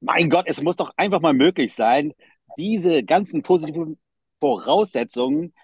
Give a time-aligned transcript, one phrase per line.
[0.00, 2.12] Mein Gott, es muss doch einfach mal möglich sein,
[2.56, 3.98] diese ganzen positiven
[4.40, 5.54] Voraussetzungen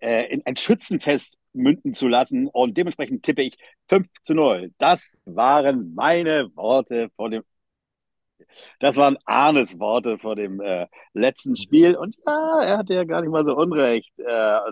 [0.00, 2.48] äh, äh, in ein Schützenfest münden zu lassen.
[2.48, 3.56] Und dementsprechend tippe ich
[3.88, 4.72] 5 zu 0.
[4.78, 7.44] Das waren meine Worte vor dem.
[8.80, 11.96] Das waren Arnes Worte vor dem äh, letzten Spiel.
[11.96, 14.18] Und ja, er hatte ja gar nicht mal so Unrecht.
[14.18, 14.24] Äh,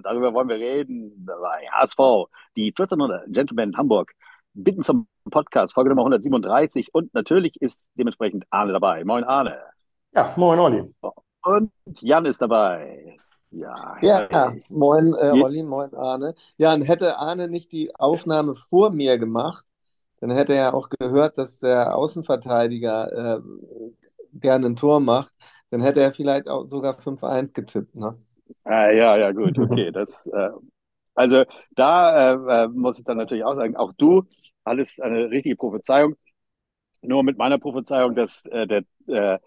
[0.02, 1.26] darüber wollen wir reden.
[1.26, 4.12] War HSV, die 1400 Gentlemen Hamburg
[4.54, 6.90] bitten zum Podcast, Folge Nummer 137.
[6.92, 9.04] Und natürlich ist dementsprechend Arne dabei.
[9.04, 9.58] Moin, Arne.
[10.12, 10.92] Ja, moin, Olli.
[11.42, 13.16] Und Jan ist dabei.
[13.50, 14.62] Ja, ja hey.
[14.68, 16.34] moin, äh, Olli, moin, Arne.
[16.56, 19.66] Ja, und hätte Arne nicht die Aufnahme vor mir gemacht,
[20.20, 23.40] dann hätte er auch gehört, dass der Außenverteidiger äh,
[24.34, 25.34] gerne ein Tor macht.
[25.70, 28.16] Dann hätte er vielleicht auch sogar 5-1 getippt, ne?
[28.64, 29.90] Ah, ja, ja, gut, okay.
[29.92, 30.50] Das, äh,
[31.14, 34.24] also da äh, äh, muss ich dann natürlich auch sagen, auch du,
[34.64, 36.16] alles eine richtige Prophezeiung.
[37.02, 39.38] Nur mit meiner Prophezeiung, dass äh, der äh,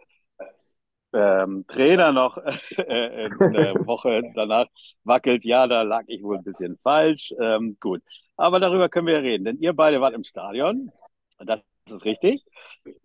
[1.13, 2.37] ähm, Trainer noch
[2.77, 4.67] äh, in der Woche danach
[5.03, 7.33] wackelt, ja, da lag ich wohl ein bisschen falsch.
[7.39, 8.01] Ähm, gut,
[8.35, 10.91] aber darüber können wir reden, denn ihr beide wart im Stadion.
[11.39, 12.43] Das ist richtig.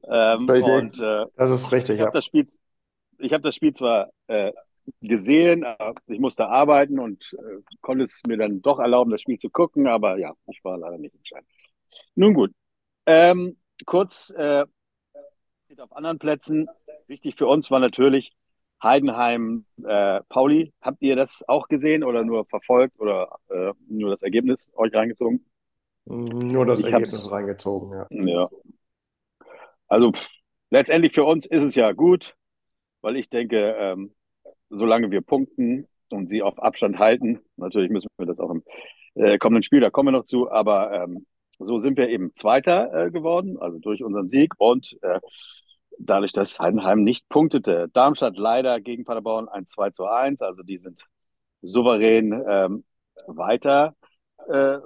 [0.09, 0.73] Ähm, richtig.
[0.73, 1.97] Und, äh, das ist richtig.
[1.97, 2.49] Ich habe das Spiel,
[3.19, 4.53] ich habe das Spiel zwar äh,
[5.01, 5.65] gesehen.
[6.07, 9.87] Ich musste arbeiten und äh, konnte es mir dann doch erlauben, das Spiel zu gucken,
[9.87, 11.49] aber ja, ich war leider nicht entscheidend.
[12.15, 12.53] Nun gut.
[13.07, 14.65] Ähm, kurz äh,
[15.79, 16.69] auf anderen Plätzen.
[17.07, 18.33] Wichtig für uns war natürlich
[18.83, 20.73] Heidenheim, äh, Pauli.
[20.81, 25.45] Habt ihr das auch gesehen oder nur verfolgt oder äh, nur das Ergebnis euch reingezogen?
[26.05, 28.07] Nur das ich Ergebnis reingezogen, ja.
[28.11, 28.51] Ja.
[29.89, 30.13] Also
[30.71, 32.35] letztendlich für uns ist es ja gut,
[33.01, 34.15] weil ich denke, ähm,
[34.71, 38.63] solange wir punkten und sie auf Abstand halten, natürlich müssen wir das auch im
[39.15, 41.27] äh, kommenden Spiel, da kommen wir noch zu, aber ähm,
[41.59, 45.21] so sind wir eben Zweiter äh, geworden, also durch unseren Sieg und äh,
[45.99, 47.89] dadurch, dass Heidenheim nicht punktete.
[47.93, 51.05] Darmstadt leider gegen Paderborn ein 2 zu 1, also die sind
[51.63, 52.85] souverän ähm,
[53.27, 53.97] weiter
[54.49, 54.79] äh,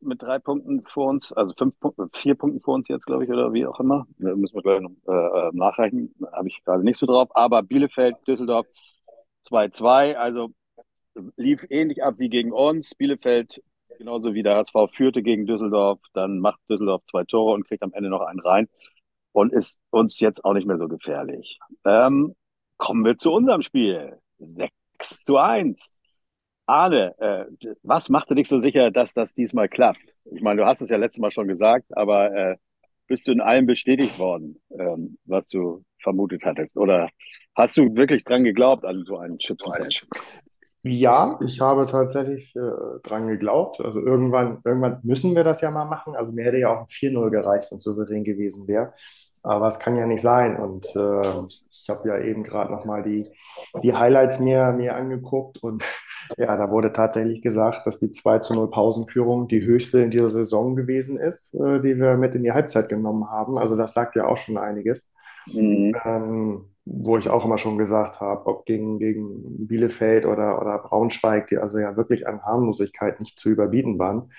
[0.00, 1.74] mit drei Punkten vor uns, also fünf
[2.12, 4.06] vier Punkten vor uns jetzt, glaube ich, oder wie auch immer.
[4.18, 7.28] Da müssen wir gleich noch äh, äh nachreichen, habe ich gerade nichts so drauf.
[7.34, 8.66] Aber Bielefeld, Düsseldorf
[9.46, 10.50] 2-2, also
[11.36, 12.94] lief ähnlich ab wie gegen uns.
[12.94, 13.62] Bielefeld
[13.98, 17.92] genauso wie der HSV führte gegen Düsseldorf, dann macht Düsseldorf zwei Tore und kriegt am
[17.92, 18.68] Ende noch einen rein
[19.32, 21.58] und ist uns jetzt auch nicht mehr so gefährlich.
[21.84, 22.34] Ähm,
[22.78, 24.18] kommen wir zu unserem Spiel.
[24.38, 25.94] 6 zu 1.
[26.66, 27.46] Arne, äh,
[27.82, 30.14] was machte dich so sicher, dass das diesmal klappt?
[30.24, 32.56] Ich meine, du hast es ja letztes Mal schon gesagt, aber äh,
[33.06, 36.76] bist du in allem bestätigt worden, ähm, was du vermutet hattest?
[36.76, 37.08] Oder
[37.54, 40.06] hast du wirklich dran geglaubt an so einen Schützenfest?
[40.82, 43.80] Ja, ich habe tatsächlich äh, dran geglaubt.
[43.80, 46.14] Also irgendwann, irgendwann müssen wir das ja mal machen.
[46.14, 48.92] Also mir hätte ja auch ein 4-0 gereicht, wenn es souverän gewesen wäre.
[49.46, 50.56] Aber es kann ja nicht sein.
[50.56, 51.22] Und äh,
[51.70, 53.26] ich habe ja eben gerade nochmal die,
[53.82, 55.62] die Highlights mir, mir angeguckt.
[55.62, 55.84] Und
[56.36, 60.30] ja, da wurde tatsächlich gesagt, dass die 2 zu 0 Pausenführung die höchste in dieser
[60.30, 63.56] Saison gewesen ist, äh, die wir mit in die Halbzeit genommen haben.
[63.56, 65.06] Also das sagt ja auch schon einiges.
[65.46, 65.94] Mhm.
[66.04, 71.48] Ähm, wo ich auch immer schon gesagt habe, ob gegen, gegen Bielefeld oder, oder Braunschweig,
[71.48, 74.30] die also ja wirklich an Harmlosigkeit nicht zu überbieten waren,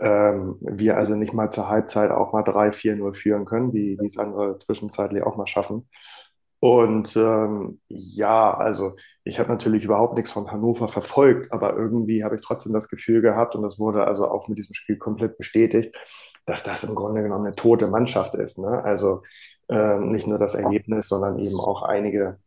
[0.00, 4.58] ähm, wir also nicht mal zur Halbzeit auch mal 3-4-0 führen können, wie, es andere
[4.58, 5.88] zwischenzeitlich auch mal schaffen.
[6.60, 12.36] Und ähm, ja, also ich habe natürlich überhaupt nichts von Hannover verfolgt, aber irgendwie habe
[12.36, 15.94] ich trotzdem das Gefühl gehabt, und das wurde also auch mit diesem Spiel komplett bestätigt,
[16.46, 18.58] dass das im Grunde genommen eine tote Mannschaft ist.
[18.58, 18.82] Ne?
[18.82, 19.22] Also
[19.68, 22.38] äh, nicht nur das Ergebnis, sondern eben auch einige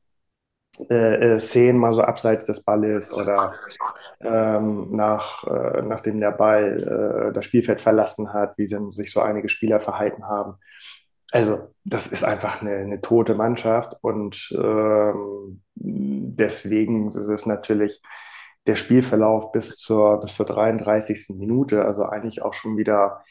[0.89, 3.53] äh, äh, Szenen mal so abseits des Balles oder
[4.21, 9.49] ähm, nach, äh, nachdem der Ball äh, das Spielfeld verlassen hat, wie sich so einige
[9.49, 10.55] Spieler verhalten haben.
[11.31, 18.01] Also das ist einfach eine, eine tote Mannschaft und ähm, deswegen ist es natürlich
[18.65, 21.35] der Spielverlauf bis zur, bis zur 33.
[21.37, 23.21] Minute, also eigentlich auch schon wieder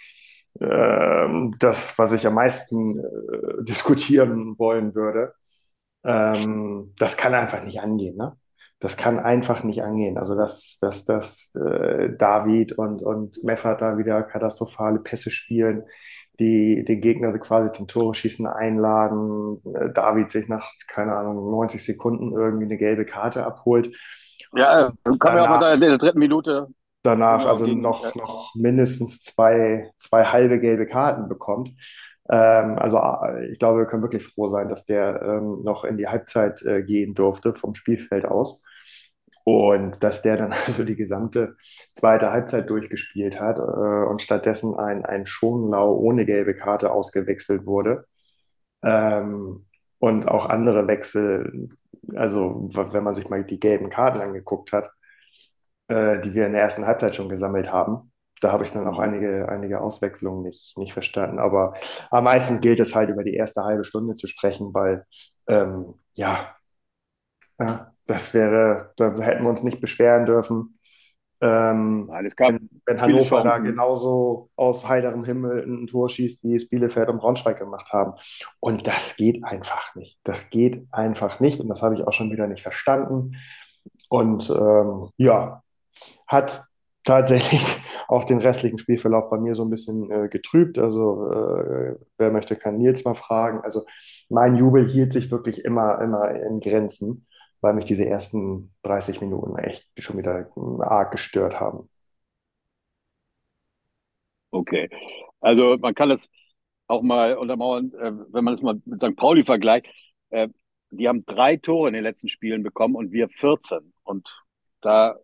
[0.61, 5.35] ähm, das, was ich am meisten äh, diskutieren wollen würde.
[6.07, 8.17] Ähm, das kann einfach nicht angehen.
[8.17, 8.37] Ne?
[8.79, 10.19] Das kann einfach nicht angehen.
[10.19, 15.85] Also, dass, dass, dass äh, David und, und Meffert da wieder katastrophale Pässe spielen,
[16.39, 21.83] die den Gegner quasi zum Tore schießen einladen, äh, David sich nach, keine Ahnung, 90
[21.83, 23.97] Sekunden irgendwie eine gelbe Karte abholt.
[24.55, 26.69] Ja, kann ja auch mal in der dritten Minute
[27.07, 31.71] danach also noch, noch mindestens zwei, zwei halbe gelbe Karten bekommt.
[32.31, 35.97] Ähm, also äh, ich glaube, wir können wirklich froh sein, dass der ähm, noch in
[35.97, 38.63] die Halbzeit äh, gehen durfte vom Spielfeld aus.
[39.45, 41.57] Und dass der dann also die gesamte
[41.95, 48.07] zweite Halbzeit durchgespielt hat äh, und stattdessen ein, ein Schonlau ohne gelbe Karte ausgewechselt wurde.
[48.83, 49.67] Ähm,
[49.99, 51.71] und auch andere Wechsel,
[52.15, 54.91] also wenn man sich mal die gelben Karten angeguckt hat,
[55.89, 58.99] äh, die wir in der ersten Halbzeit schon gesammelt haben, da habe ich dann auch
[58.99, 61.39] einige, einige Auswechslungen nicht, nicht verstanden.
[61.39, 61.75] Aber
[62.11, 65.05] am meisten gilt es halt über die erste halbe Stunde zu sprechen, weil
[65.49, 66.55] ähm, ja,
[67.59, 70.79] ja, das wäre, da hätten wir uns nicht beschweren dürfen.
[71.41, 76.45] Ähm, Nein, es gab wenn, wenn Hannover da genauso aus heiterem Himmel ein Tor schießt,
[76.45, 78.15] wie es Bielefeld und Braunschweig gemacht haben.
[78.61, 80.19] Und das geht einfach nicht.
[80.25, 81.61] Das geht einfach nicht.
[81.61, 83.37] Und das habe ich auch schon wieder nicht verstanden.
[84.09, 85.63] Und ähm, ja,
[86.27, 86.63] hat
[87.05, 87.77] tatsächlich
[88.09, 90.79] auch den restlichen Spielverlauf bei mir so ein bisschen äh, getrübt.
[90.79, 93.61] Also äh, wer möchte, kann Nils mal fragen.
[93.63, 93.85] Also
[94.29, 97.27] mein Jubel hielt sich wirklich immer, immer in Grenzen
[97.61, 100.51] weil mich diese ersten 30 Minuten echt schon wieder
[100.81, 101.89] arg gestört haben.
[104.51, 104.89] Okay.
[105.41, 106.31] Also man kann das
[106.87, 109.17] auch mal untermauern, äh, wenn man es mal mit St.
[109.17, 109.87] Pauli vergleicht.
[110.31, 110.49] Äh,
[110.91, 113.93] die haben drei Tore in den letzten Spielen bekommen und wir 14.
[114.05, 114.29] Und
[114.81, 115.17] da,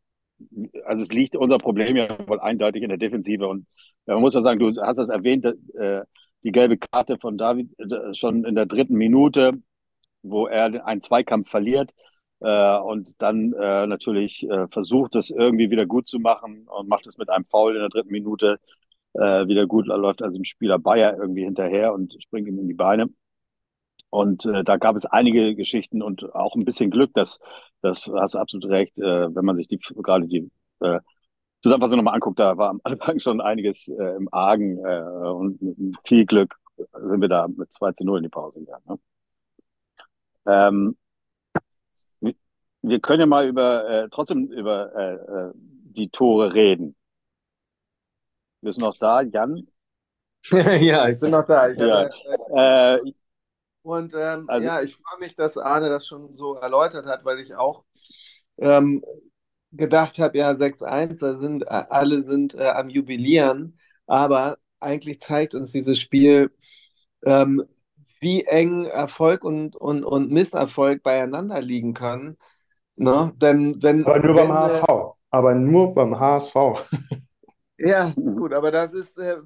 [0.84, 3.46] also es liegt unser Problem ja wohl eindeutig in der Defensive.
[3.48, 3.66] Und
[4.06, 6.02] man muss ja sagen, du hast das erwähnt, äh,
[6.44, 7.70] die gelbe Karte von David
[8.12, 9.52] schon in der dritten Minute,
[10.22, 11.90] wo er einen Zweikampf verliert
[12.40, 17.06] äh, und dann äh, natürlich äh, versucht, es irgendwie wieder gut zu machen und macht
[17.06, 18.58] es mit einem Foul in der dritten Minute
[19.14, 19.88] äh, wieder gut.
[19.88, 23.08] Da läuft also dem Spieler Bayer irgendwie hinterher und springt ihm in die Beine.
[24.12, 27.40] Und äh, da gab es einige Geschichten und auch ein bisschen Glück, dass
[27.80, 30.50] das hast du absolut recht, äh, wenn man sich die gerade die
[30.80, 31.00] äh,
[31.62, 35.96] Zusammenfassung nochmal anguckt, da war am Anfang schon einiges äh, im Argen äh, und mit
[36.04, 38.84] viel Glück sind wir da mit 2 zu 0 in die Pause gegangen.
[38.86, 38.98] Ne?
[40.46, 40.96] Ähm,
[42.82, 46.96] wir können ja mal über äh, trotzdem über äh, äh, die Tore reden.
[48.60, 49.68] Bist du noch da, Jan?
[50.50, 51.70] ja, ich bin noch da.
[51.70, 52.10] Ich ja.
[52.10, 53.12] Hatte, äh,
[53.82, 57.40] und ähm, also, ja, ich freue mich, dass Arne das schon so erläutert hat, weil
[57.40, 57.84] ich auch
[58.58, 59.04] ähm,
[59.72, 65.54] gedacht habe, ja, 6-1, da sind äh, alle sind äh, am Jubilieren, aber eigentlich zeigt
[65.54, 66.50] uns dieses Spiel,
[67.24, 67.64] ähm,
[68.20, 72.36] wie eng Erfolg und, und, und Misserfolg beieinander liegen können.
[72.94, 73.32] Ne?
[73.36, 74.84] Denn wenn, aber nur wenn, beim HSV.
[75.30, 76.56] Aber nur beim HSV.
[77.78, 79.38] Ja, gut, aber das ist, äh,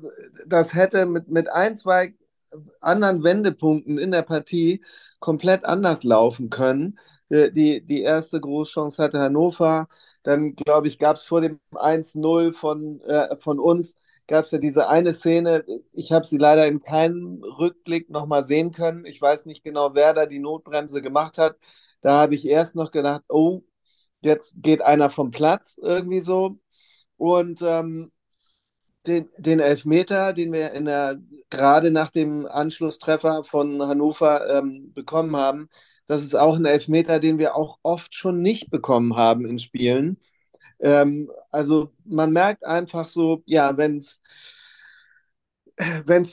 [0.46, 2.14] das hätte mit, mit ein, zwei
[2.80, 4.82] anderen Wendepunkten in der Partie
[5.20, 6.98] komplett anders laufen können.
[7.28, 9.88] Äh, die, die erste Großchance hatte Hannover.
[10.22, 14.58] Dann, glaube ich, gab es vor dem 1-0 von, äh, von uns, gab es ja
[14.58, 15.64] diese eine Szene.
[15.92, 19.04] Ich habe sie leider in keinem Rückblick nochmal sehen können.
[19.06, 21.56] Ich weiß nicht genau, wer da die Notbremse gemacht hat.
[22.00, 23.62] Da habe ich erst noch gedacht, oh,
[24.20, 26.58] jetzt geht einer vom Platz irgendwie so.
[27.16, 28.12] Und ähm,
[29.06, 31.18] den, den Elfmeter, den wir in der,
[31.50, 35.68] gerade nach dem Anschlusstreffer von Hannover ähm, bekommen haben,
[36.06, 40.18] das ist auch ein Elfmeter, den wir auch oft schon nicht bekommen haben in Spielen.
[40.80, 44.20] Ähm, also man merkt einfach so, ja, wenn es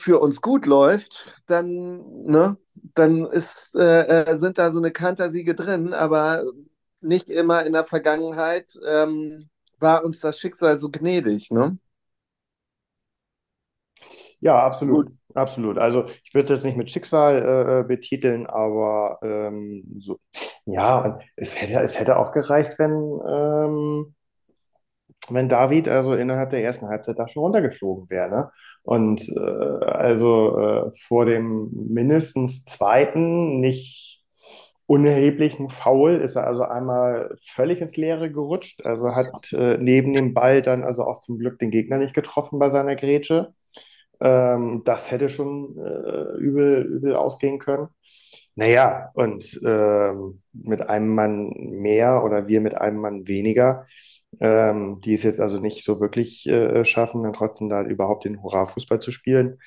[0.02, 2.58] für uns gut läuft, dann, ne,
[2.96, 6.44] dann ist, äh, äh, sind da so eine Kantersiege drin, aber
[7.02, 9.50] nicht immer in der Vergangenheit ähm,
[9.80, 11.78] war uns das Schicksal so gnädig, ne?
[14.44, 15.08] Ja, absolut.
[15.08, 15.16] Gut.
[15.36, 15.78] Absolut.
[15.80, 20.20] Also ich würde das nicht mit Schicksal äh, äh, betiteln, aber ähm, so,
[20.66, 24.14] ja, es hätte, es hätte auch gereicht, wenn, ähm,
[25.30, 28.30] wenn David also innerhalb der ersten Halbzeit da schon runtergeflogen wäre.
[28.30, 28.52] Ne?
[28.84, 29.40] Und äh,
[29.86, 34.22] also äh, vor dem mindestens zweiten, nicht
[34.86, 38.86] unerheblichen Foul ist er also einmal völlig ins Leere gerutscht.
[38.86, 42.60] Also hat äh, neben dem Ball dann also auch zum Glück den Gegner nicht getroffen
[42.60, 43.54] bei seiner Grätsche.
[44.24, 47.90] Ähm, das hätte schon äh, übel, übel ausgehen können.
[48.56, 53.86] Naja, und ähm, mit einem Mann mehr oder wir mit einem Mann weniger
[54.40, 58.42] ähm, die es jetzt also nicht so wirklich äh, schaffen, dann trotzdem da überhaupt den
[58.42, 59.60] Hurra-Fußball zu spielen,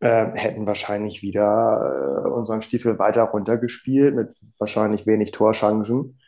[0.00, 6.20] äh, hätten wahrscheinlich wieder äh, unseren Stiefel weiter runtergespielt mit wahrscheinlich wenig Torchancen.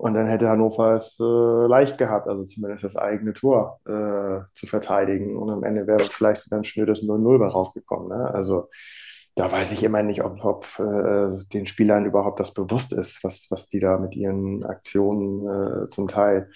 [0.00, 4.66] Und dann hätte Hannover es äh, leicht gehabt, also zumindest das eigene Tor äh, zu
[4.66, 5.36] verteidigen.
[5.36, 8.08] Und am Ende wäre vielleicht ein schnödes 0-0 bei rausgekommen.
[8.08, 8.30] Ne?
[8.32, 8.70] Also
[9.34, 13.48] da weiß ich immer nicht, ob, ob äh, den Spielern überhaupt das bewusst ist, was,
[13.50, 16.48] was die da mit ihren Aktionen äh, zum Teil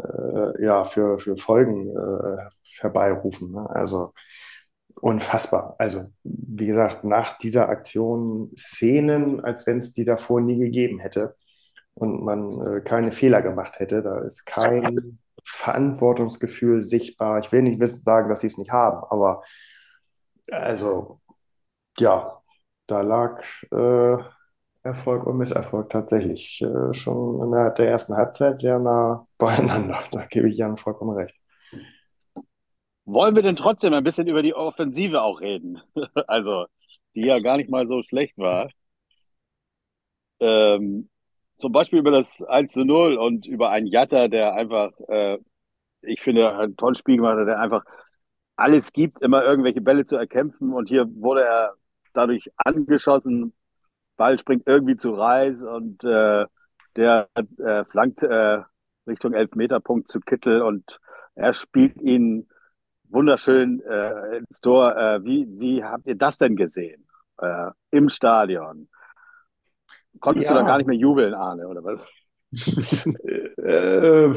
[0.00, 2.48] äh, ja, für, für Folgen äh,
[2.80, 3.52] herbeirufen.
[3.52, 3.70] Ne?
[3.70, 4.12] Also
[5.00, 5.76] unfassbar.
[5.78, 11.36] Also, wie gesagt, nach dieser Aktion Szenen, als wenn es die davor nie gegeben hätte
[11.96, 14.02] und man äh, keine Fehler gemacht hätte.
[14.02, 17.40] Da ist kein Verantwortungsgefühl sichtbar.
[17.40, 19.42] Ich will nicht wissen, sagen, dass sie es nicht haben, aber
[20.50, 21.20] also,
[21.98, 22.40] ja,
[22.86, 24.16] da lag, äh,
[24.82, 30.02] Erfolg und Misserfolg tatsächlich äh, schon innerhalb der ersten Halbzeit sehr nah beieinander.
[30.12, 31.34] Da gebe ich Jan vollkommen recht.
[33.04, 35.80] Wollen wir denn trotzdem ein bisschen über die Offensive auch reden?
[36.28, 36.66] Also,
[37.14, 38.70] die ja gar nicht mal so schlecht war.
[40.40, 41.08] Ähm,
[41.58, 45.38] zum Beispiel über das 1 zu 0 und über einen Jatta, der einfach, äh,
[46.02, 47.84] ich finde, ein tolles Spiel gemacht hat, der einfach
[48.56, 50.72] alles gibt, immer irgendwelche Bälle zu erkämpfen.
[50.72, 51.74] Und hier wurde er
[52.14, 53.52] dadurch angeschossen,
[54.16, 56.46] Ball springt irgendwie zu Reis und äh,
[56.96, 58.62] der äh, flankt äh,
[59.06, 60.98] Richtung Elfmeterpunkt zu Kittel und
[61.34, 62.48] er spielt ihn
[63.08, 64.96] wunderschön äh, ins Tor.
[64.96, 67.06] Äh, wie, wie habt ihr das denn gesehen
[67.38, 68.88] äh, im Stadion?
[70.20, 70.54] Konntest ja.
[70.54, 72.00] du da gar nicht mehr jubeln, Arne, oder was?
[73.58, 74.30] Äh,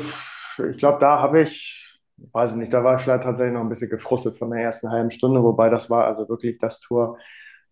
[0.71, 1.99] ich glaube, da habe ich,
[2.31, 4.89] weiß ich nicht, da war ich vielleicht tatsächlich noch ein bisschen gefrustet von der ersten
[4.89, 7.17] halben Stunde, wobei das war also wirklich das Tor,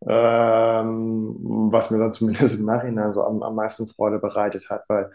[0.07, 1.35] ähm,
[1.71, 5.09] was mir dann zumindest im Nachhinein so am, am meisten Freude bereitet hat, weil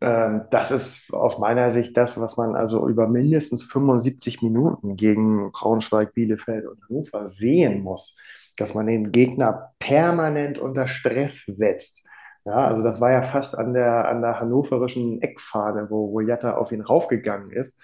[0.00, 5.52] ähm, das ist aus meiner Sicht das, was man also über mindestens 75 Minuten gegen
[5.52, 8.16] Braunschweig, Bielefeld und Hannover sehen muss,
[8.56, 12.03] dass man den Gegner permanent unter Stress setzt.
[12.46, 16.56] Ja, also das war ja fast an der, an der hannoverischen Eckfahne, wo, wo Jatta
[16.56, 17.80] auf ihn raufgegangen ist.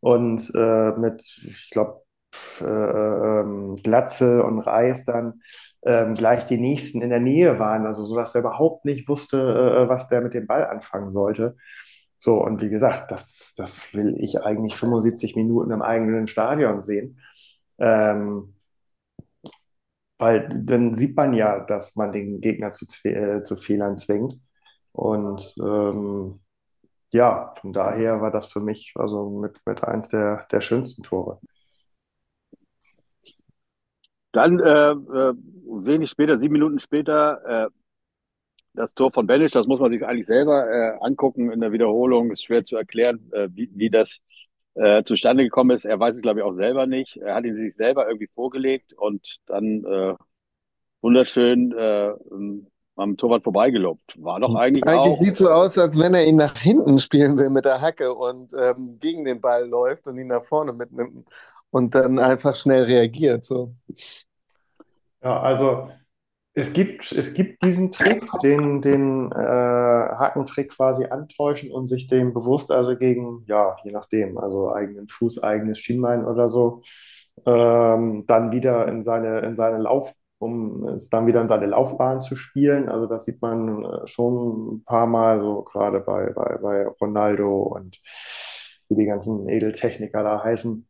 [0.00, 2.02] Und äh, mit, ich glaube,
[2.60, 5.42] äh, ähm, Glatze und Reis dann
[5.84, 9.38] ähm, gleich die nächsten in der Nähe waren, also so dass er überhaupt nicht wusste,
[9.86, 11.56] äh, was der mit dem Ball anfangen sollte.
[12.18, 17.20] So, und wie gesagt, das, das will ich eigentlich 75 Minuten im eigenen Stadion sehen.
[17.78, 18.54] Ähm,
[20.18, 24.38] weil dann sieht man ja, dass man den Gegner zu, äh, zu Fehlern zwingt.
[24.92, 26.40] Und ähm,
[27.10, 31.40] ja, von daher war das für mich also mit, mit eins der, der schönsten Tore.
[34.32, 37.70] Dann äh, äh, wenig später, sieben Minuten später, äh,
[38.74, 42.30] das Tor von Benisch, das muss man sich eigentlich selber äh, angucken in der Wiederholung.
[42.30, 44.20] Ist schwer zu erklären, äh, wie, wie das
[44.78, 45.84] äh, zustande gekommen ist.
[45.84, 47.16] Er weiß es, glaube ich, auch selber nicht.
[47.16, 50.14] Er hat ihn sich selber irgendwie vorgelegt und dann äh,
[51.00, 52.12] wunderschön äh,
[52.96, 54.14] am Torwart vorbeigelobt.
[54.22, 55.18] War doch eigentlich Eigentlich auch.
[55.18, 58.52] sieht so aus, als wenn er ihn nach hinten spielen will mit der Hacke und
[58.54, 61.28] ähm, gegen den Ball läuft und ihn nach vorne mitnimmt
[61.70, 63.44] und dann einfach schnell reagiert.
[63.44, 63.74] So.
[65.22, 65.90] Ja, also
[66.58, 72.34] es gibt, es gibt diesen Trick, den, den äh, Hackentrick quasi antäuschen und sich dem
[72.34, 76.82] bewusst, also gegen, ja, je nachdem, also eigenen Fuß, eigenes Schienbein oder so,
[77.46, 82.20] ähm, dann wieder in seine, in seine Lauf, um es dann wieder in seine Laufbahn
[82.20, 82.88] zu spielen.
[82.88, 87.62] Also das sieht man äh, schon ein paar Mal, so gerade bei, bei, bei Ronaldo
[87.62, 88.00] und
[88.88, 90.86] wie die ganzen Edeltechniker da heißen.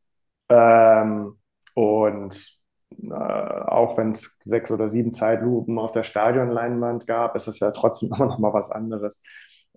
[0.50, 1.38] Ähm,
[1.74, 2.57] und
[2.90, 7.70] äh, auch wenn es sechs oder sieben Zeitlupen auf der Stadionleinwand gab, ist es ja
[7.70, 9.22] trotzdem immer noch mal was anderes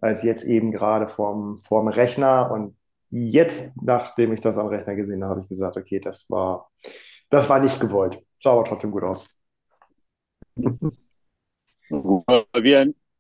[0.01, 2.51] als jetzt eben gerade vorm, vorm Rechner.
[2.51, 2.75] Und
[3.09, 6.71] jetzt, nachdem ich das am Rechner gesehen habe, habe ich gesagt, okay, das war,
[7.29, 8.21] das war nicht gewollt.
[8.39, 9.27] Sah aber trotzdem gut aus.
[10.55, 10.97] Ein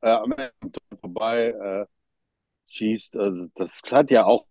[0.01, 1.85] äh, am Ende vorbei äh,
[2.67, 4.47] schießt, also das hat ja auch,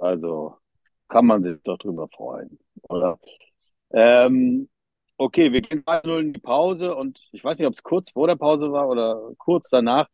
[0.00, 0.56] also
[1.08, 2.58] kann man sich doch drüber freuen,
[2.88, 3.18] oder?
[3.94, 4.68] Ähm,
[5.18, 8.26] okay, wir gehen 2-0 in die Pause und ich weiß nicht, ob es kurz vor
[8.26, 10.08] der Pause war oder kurz danach.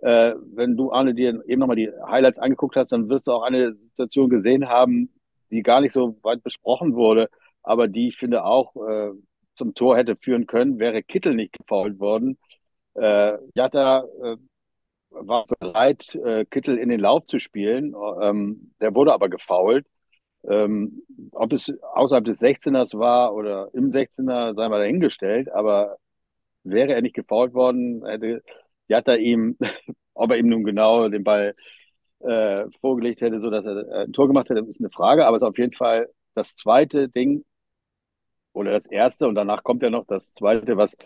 [0.00, 3.42] Äh, wenn du, Arne, dir eben nochmal die Highlights angeguckt hast, dann wirst du auch
[3.42, 5.10] eine Situation gesehen haben,
[5.50, 7.28] die gar nicht so weit besprochen wurde,
[7.62, 9.10] aber die ich finde auch äh,
[9.56, 12.38] zum Tor hätte führen können, wäre Kittel nicht gefault worden.
[12.94, 14.36] Äh, Jatta äh,
[15.10, 17.94] war bereit, äh, Kittel in den Lauf zu spielen.
[18.22, 19.86] Ähm, der wurde aber gefault.
[20.48, 25.96] Ähm, ob es außerhalb des 16ers war oder im 16er, sei mal dahingestellt, aber
[26.64, 28.42] wäre er nicht gefault worden, hätte
[28.88, 29.56] Jatta ihm,
[30.14, 31.54] ob er ihm nun genau den Ball
[32.20, 35.36] äh, vorgelegt hätte, so dass er äh, ein Tor gemacht hätte, ist eine Frage, aber
[35.36, 37.44] es ist auf jeden Fall das zweite Ding
[38.52, 40.96] oder das erste und danach kommt ja noch das zweite, was,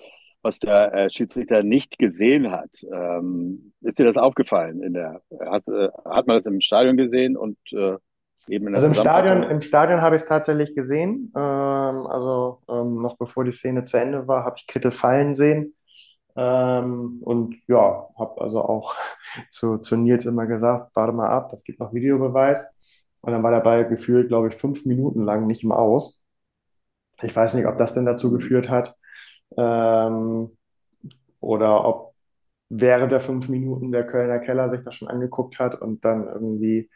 [0.43, 2.71] was der äh, Schiedsrichter nicht gesehen hat.
[2.93, 4.83] Ähm, ist dir das aufgefallen?
[4.83, 7.97] In der, hast, äh, hat man das im Stadion gesehen und äh,
[8.49, 11.33] also im Stadion, im Stadion habe ich es tatsächlich gesehen.
[11.37, 15.75] Ähm, also ähm, noch bevor die Szene zu Ende war, habe ich Kittel fallen sehen.
[16.37, 18.95] Ähm, und ja, habe also auch
[19.51, 22.65] zu, zu Nils immer gesagt, warte mal ab, das gibt noch Videobeweis.
[23.21, 26.23] Und dann war der Ball gefühlt, glaube ich, fünf Minuten lang nicht im Aus.
[27.23, 28.97] Ich weiß nicht, ob das denn dazu geführt hat.
[29.57, 30.57] Ähm,
[31.41, 32.15] oder ob
[32.71, 36.91] während der fünf Minuten der Kölner Keller sich das schon angeguckt hat und dann irgendwie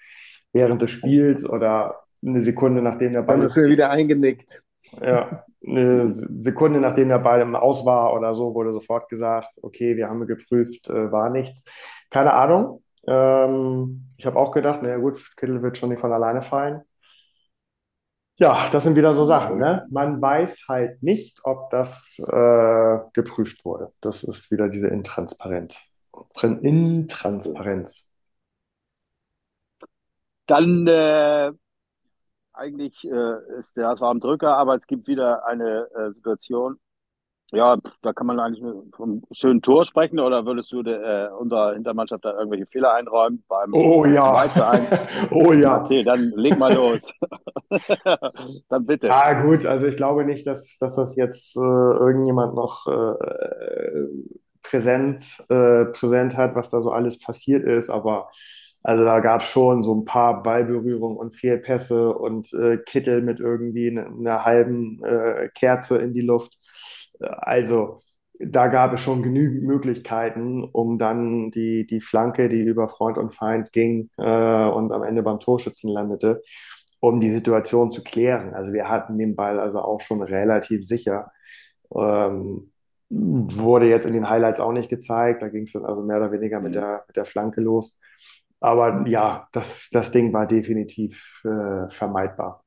[0.54, 3.36] während des Spiels oder eine Sekunde nachdem der Ball.
[3.36, 4.62] Dann ist er wieder eingenickt.
[5.02, 9.96] Ja, eine Sekunde nachdem der Ball im Aus war oder so, wurde sofort gesagt, okay,
[9.96, 11.64] wir haben geprüft, äh, war nichts.
[12.10, 12.82] Keine Ahnung.
[13.06, 16.82] Ähm, ich habe auch gedacht, naja gut, Kittel wird schon nicht von alleine fallen.
[18.36, 19.86] Ja, das sind wieder so Sachen, ne?
[19.90, 23.92] Man weiß halt nicht, ob das äh, geprüft wurde.
[24.00, 25.78] Das ist wieder diese Intransparenz.
[26.42, 28.03] Intransparenz.
[30.46, 31.52] Dann äh,
[32.52, 36.78] eigentlich äh, ist der HSV am Drücker, aber es gibt wieder eine äh, Situation.
[37.52, 38.64] Ja, da kann man eigentlich
[38.96, 43.44] vom schönen Tor sprechen oder würdest du de, äh, unserer Hintermannschaft da irgendwelche Fehler einräumen
[43.48, 44.48] beim oh, ja.
[44.48, 45.08] 2 zu 1?
[45.30, 45.84] oh ja.
[45.84, 47.12] Okay, dann leg mal los.
[48.68, 49.12] dann bitte.
[49.12, 53.14] Ah, gut, also ich glaube nicht, dass, dass das jetzt äh, irgendjemand noch äh,
[54.62, 58.30] präsent, äh, präsent hat, was da so alles passiert ist, aber
[58.84, 63.40] also da gab es schon so ein paar Ballberührungen und Fehlpässe und äh, Kittel mit
[63.40, 66.58] irgendwie einer eine halben äh, Kerze in die Luft.
[67.18, 68.00] Also
[68.38, 73.32] da gab es schon genügend Möglichkeiten, um dann die, die Flanke, die über Freund und
[73.32, 74.22] Feind ging äh,
[74.68, 76.42] und am Ende beim Torschützen landete,
[77.00, 78.52] um die Situation zu klären.
[78.52, 81.32] Also wir hatten den Ball also auch schon relativ sicher.
[81.94, 82.70] Ähm,
[83.08, 85.40] wurde jetzt in den Highlights auch nicht gezeigt.
[85.40, 86.76] Da ging es dann also mehr oder weniger mit mhm.
[86.76, 87.98] der, mit der Flanke los.
[88.64, 92.64] Aber ja, das, das Ding war definitiv äh, vermeidbar.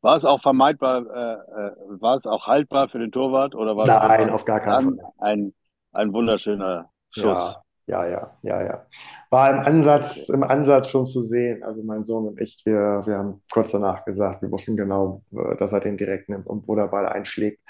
[0.00, 3.54] War es auch vermeidbar, äh, äh, war es auch haltbar für den Torwart?
[3.54, 5.12] Oder war Nein, auf gar keinen Fall.
[5.18, 5.54] Ein,
[5.92, 7.58] ein wunderschöner Schuss.
[7.86, 8.86] Ja, ja, ja, ja.
[9.28, 11.62] War im Ansatz, im Ansatz schon zu sehen.
[11.62, 15.20] Also mein Sohn und ich, wir, wir haben kurz danach gesagt, wir wussten genau,
[15.58, 17.60] dass er den direkt nimmt und wo der Ball einschlägt.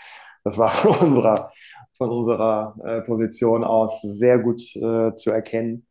[0.45, 1.51] Das war von unserer,
[1.99, 5.86] von unserer äh, Position aus sehr gut äh, zu erkennen.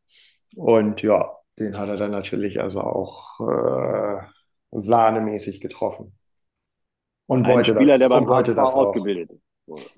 [0.56, 4.22] Und ja, den hat er dann natürlich also auch äh,
[4.72, 6.18] sahnemäßig getroffen.
[7.28, 9.42] Und Ein wollte Spieler, das, der beim wollte das ausgebildet ist.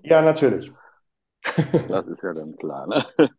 [0.03, 0.71] Ja, natürlich.
[1.87, 2.87] Das ist ja dann klar.
[2.87, 3.05] Ne?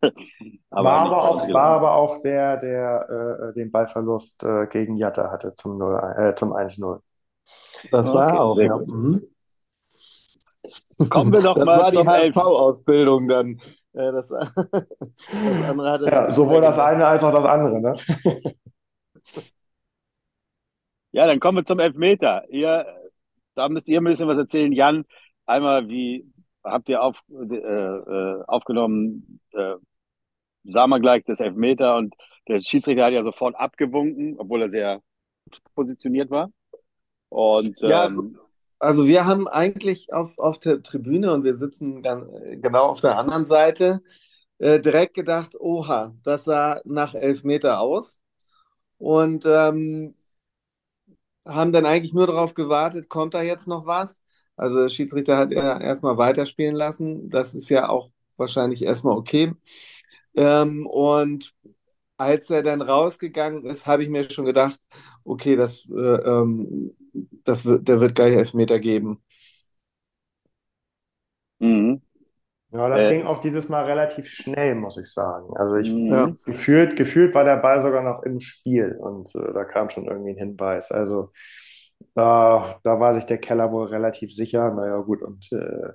[0.71, 5.31] Aber war, aber auch, war aber auch der, der äh, den Ballverlust äh, gegen Jatta
[5.31, 7.01] hatte zum, 0, äh, zum 1-0.
[7.91, 8.93] Das war okay, auch, ja.
[8.93, 9.23] Mhm.
[11.09, 13.61] Kommen wir doch das mal war die HSV-Ausbildung dann.
[13.93, 17.95] Äh, das, das andere hatte ja, sowohl das eine als auch das andere, ne?
[21.11, 22.47] Ja, dann kommen wir zum Elfmeter.
[22.49, 22.85] Ihr,
[23.55, 24.71] da müsst ihr ein bisschen was erzählen.
[24.71, 25.05] Jan,
[25.45, 26.31] einmal, wie
[26.63, 29.75] habt ihr auf, äh, äh, aufgenommen, äh,
[30.65, 32.13] sah man gleich das Elfmeter und
[32.47, 35.01] der Schiedsrichter hat ja sofort abgewunken, obwohl er sehr
[35.73, 36.51] positioniert war.
[37.29, 38.39] Und, ja, also ähm,
[38.79, 42.25] also wir haben eigentlich auf, auf der Tribüne und wir sitzen ganz,
[42.61, 44.01] genau auf der anderen Seite
[44.59, 48.19] äh, direkt gedacht, oha, das sah nach elf Meter aus.
[48.97, 50.15] Und ähm,
[51.45, 54.21] haben dann eigentlich nur darauf gewartet, kommt da jetzt noch was?
[54.55, 57.29] Also der Schiedsrichter hat ja erstmal weiterspielen lassen.
[57.29, 59.53] Das ist ja auch wahrscheinlich erstmal okay.
[60.35, 61.53] Ähm, und
[62.19, 64.79] als er dann rausgegangen ist, habe ich mir schon gedacht,
[65.23, 66.91] okay, das, äh, ähm,
[67.45, 69.23] das wird, der wird gleich Elfmeter geben.
[71.59, 72.01] Mhm.
[72.71, 75.55] Ja, das äh, ging auch dieses Mal relativ schnell, muss ich sagen.
[75.57, 76.07] Also ich mhm.
[76.07, 80.05] ja, gefühlt, gefühlt war der Ball sogar noch im Spiel und äh, da kam schon
[80.05, 80.91] irgendwie ein Hinweis.
[80.91, 81.31] Also
[82.15, 84.71] da, da war sich der Keller wohl relativ sicher.
[84.71, 85.93] Naja, gut, und äh,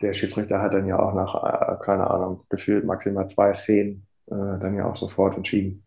[0.00, 4.74] der Schiedsrichter hat dann ja auch nach, äh, keine Ahnung, gefühlt maximal zwei Szenen dann
[4.74, 5.84] ja auch sofort entschieden.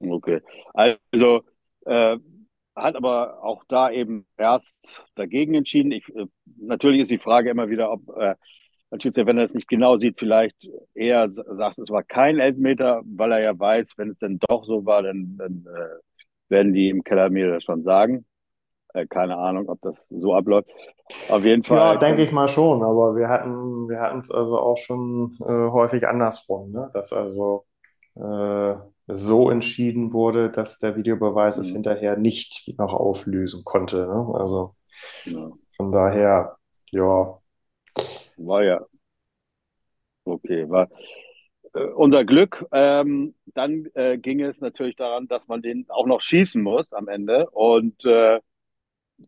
[0.00, 0.40] Okay.
[0.74, 1.42] Also
[1.86, 2.18] äh,
[2.76, 5.92] hat aber auch da eben erst dagegen entschieden.
[5.92, 8.34] Ich, äh, natürlich ist die Frage immer wieder, ob äh,
[8.90, 10.56] natürlich, wenn er es nicht genau sieht, vielleicht
[10.94, 14.84] eher sagt, es war kein Elfmeter, weil er ja weiß, wenn es denn doch so
[14.86, 18.24] war, dann, dann äh, werden die im Keller mir das schon sagen.
[18.98, 20.68] Äh, keine Ahnung, ob das so abläuft.
[21.28, 21.76] Auf jeden Fall.
[21.78, 25.70] Ja, denke ich mal schon, aber wir hatten wir hatten es also auch schon äh,
[25.70, 26.90] häufig andersrum, ne?
[26.92, 27.64] dass also
[28.16, 28.74] äh,
[29.06, 31.62] so entschieden wurde, dass der Videobeweis mhm.
[31.62, 34.06] es hinterher nicht noch auflösen konnte.
[34.06, 34.34] Ne?
[34.34, 34.74] Also
[35.24, 35.50] ja.
[35.76, 36.56] von daher,
[36.90, 37.38] ja.
[38.36, 38.84] War ja.
[40.24, 40.88] Okay, war
[41.74, 42.66] äh, unser Glück.
[42.72, 47.08] Ähm, dann äh, ging es natürlich daran, dass man den auch noch schießen muss am
[47.08, 47.48] Ende.
[47.50, 48.40] Und äh,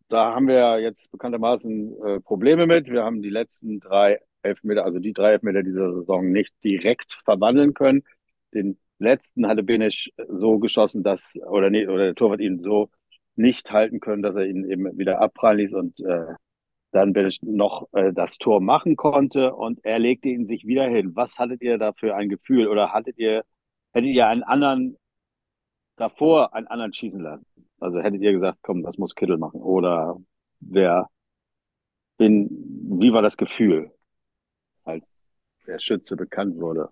[0.08, 2.88] da haben wir jetzt bekanntermaßen äh, Probleme mit.
[2.88, 7.74] Wir haben die letzten drei Elfmeter, also die drei Elfmeter dieser Saison nicht direkt verwandeln
[7.74, 8.02] können.
[8.54, 12.90] Den letzten hatte Benisch so geschossen, dass, oder, nee, oder der Torwart ihn so
[13.36, 16.34] nicht halten können, dass er ihn eben wieder abprallen ließ und äh,
[16.92, 21.16] dann Benisch noch äh, das Tor machen konnte und er legte ihn sich wieder hin.
[21.16, 23.44] Was hattet ihr da für ein Gefühl oder hattet ihr,
[23.92, 24.96] hättet ihr einen anderen
[25.96, 27.46] davor einen anderen schießen lassen?
[27.80, 29.62] Also hättet ihr gesagt, komm, das muss Kittel machen?
[29.62, 30.16] Oder
[30.60, 31.08] wer,
[32.18, 32.48] bin,
[33.00, 33.90] wie war das Gefühl,
[34.84, 35.02] als
[35.66, 36.90] der Schütze bekannt wurde?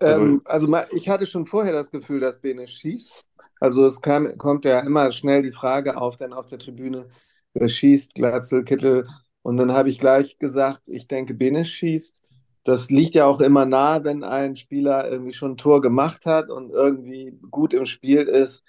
[0.00, 3.24] Also, ähm, also ich hatte schon vorher das Gefühl, dass Bene schießt.
[3.60, 7.08] Also es kam, kommt ja immer schnell die Frage auf, dann auf der Tribüne,
[7.54, 9.06] wer schießt, Glatzel, Kittel.
[9.42, 12.20] Und dann habe ich gleich gesagt, ich denke, Bene schießt.
[12.64, 16.48] Das liegt ja auch immer nahe, wenn ein Spieler irgendwie schon ein Tor gemacht hat
[16.48, 18.64] und irgendwie gut im Spiel ist,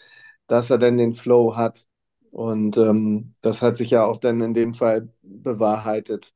[0.48, 1.86] dass er dann den Flow hat.
[2.32, 6.34] Und ähm, das hat sich ja auch dann in dem Fall bewahrheitet.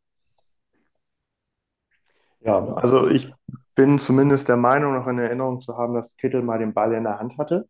[2.42, 3.34] Ja, also ich
[3.76, 7.04] bin zumindest der Meinung, noch in Erinnerung zu haben, dass Kittel mal den Ball in
[7.04, 7.68] der Hand hatte.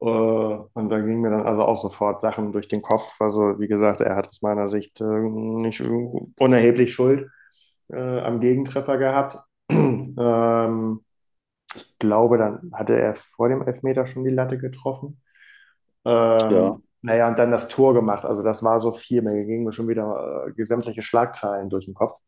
[0.00, 3.14] Äh, und da gingen mir dann also auch sofort Sachen durch den Kopf.
[3.20, 5.82] Also wie gesagt, er hat aus meiner Sicht äh, nicht
[6.38, 7.28] unerheblich Schuld
[7.88, 9.38] äh, am Gegentreffer gehabt.
[9.70, 11.04] ähm,
[11.74, 15.20] ich glaube, dann hatte er vor dem Elfmeter schon die Latte getroffen.
[16.04, 16.80] Ähm, ja.
[17.02, 18.24] Naja, und dann das Tor gemacht.
[18.24, 19.22] Also das war so viel.
[19.22, 22.18] Mir gingen mir schon wieder äh, sämtliche Schlagzeilen durch den Kopf.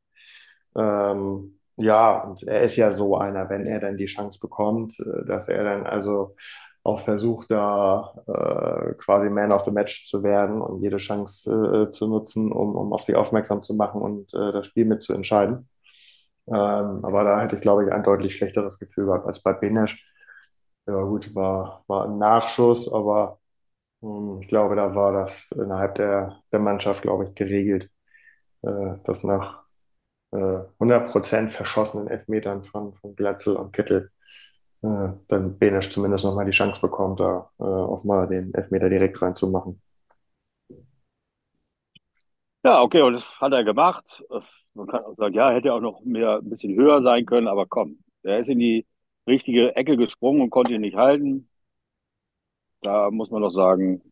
[0.76, 5.24] Ähm, ja, und er ist ja so einer, wenn er dann die Chance bekommt, äh,
[5.26, 6.36] dass er dann also
[6.84, 11.90] auch versucht, da äh, quasi Man of the Match zu werden und jede Chance äh,
[11.90, 15.68] zu nutzen, um, um auf sie aufmerksam zu machen und äh, das Spiel mitzuentscheiden.
[16.48, 16.54] Ähm,
[17.04, 20.02] aber da hätte ich, glaube ich, ein deutlich schlechteres Gefühl gehabt als bei Benesch.
[20.86, 23.38] Ja, gut, war, war ein Nachschuss, aber
[24.40, 27.90] ich glaube, da war das innerhalb der, der Mannschaft, glaube ich, geregelt,
[28.62, 29.64] äh, dass nach
[30.32, 30.36] äh,
[30.80, 34.12] 100% verschossenen Elfmetern von, von Glatzel und Kittel
[34.82, 39.80] äh, dann Benesch zumindest nochmal die Chance bekommt, da auch mal den Elfmeter direkt reinzumachen.
[42.64, 44.22] Ja, okay, und das hat er gemacht.
[44.74, 47.66] Man kann auch sagen, ja, hätte auch noch mehr ein bisschen höher sein können, aber
[47.66, 48.86] komm, er ist in die
[49.26, 51.48] richtige Ecke gesprungen und konnte ihn nicht halten.
[52.82, 54.02] Da muss man doch sagen,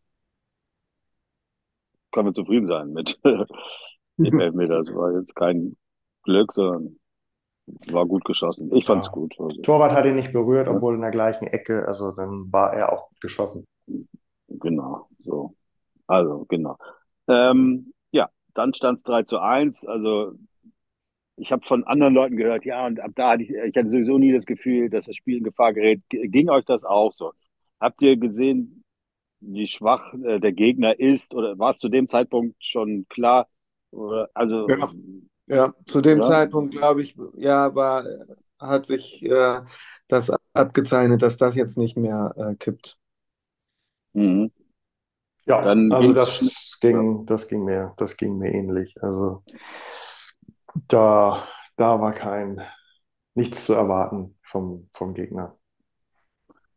[2.11, 3.19] können wir zufrieden sein mit
[4.17, 4.83] dem Elfmeter.
[4.83, 5.75] Das war jetzt kein
[6.23, 6.97] Glück, sondern
[7.87, 8.73] war gut geschossen.
[8.75, 9.13] Ich fand es ja.
[9.13, 9.35] gut.
[9.39, 9.61] Also.
[9.61, 13.09] Torwart hat ihn nicht berührt, obwohl in der gleichen Ecke, also dann war er auch
[13.21, 13.65] geschossen.
[14.47, 15.55] Genau, so.
[16.07, 16.77] Also, genau.
[17.27, 19.85] Ähm, ja, dann stand es 3 zu 1.
[19.85, 20.33] Also,
[21.37, 24.17] ich habe von anderen Leuten gehört, ja, und ab da hatte ich, ich hatte sowieso
[24.17, 26.01] nie das Gefühl, dass das Spiel in Gefahr gerät.
[26.09, 27.31] Ging euch das auch so?
[27.81, 28.83] Habt ihr gesehen,
[29.41, 31.33] wie schwach äh, der Gegner ist?
[31.33, 33.49] Oder war es zu dem Zeitpunkt schon klar?
[33.91, 34.91] Oder, also, ja.
[35.47, 36.27] Ja, zu dem ja.
[36.27, 38.05] Zeitpunkt, glaube ich, ja, war,
[38.57, 39.61] hat sich äh,
[40.07, 42.97] das abgezeichnet, dass das jetzt nicht mehr äh, kippt.
[44.13, 44.51] Mhm.
[45.45, 48.95] Ja, Dann also das ging, das ging mir, das ging mir ähnlich.
[49.01, 49.43] Also
[50.87, 52.61] da, da war kein
[53.33, 55.57] nichts zu erwarten vom, vom Gegner.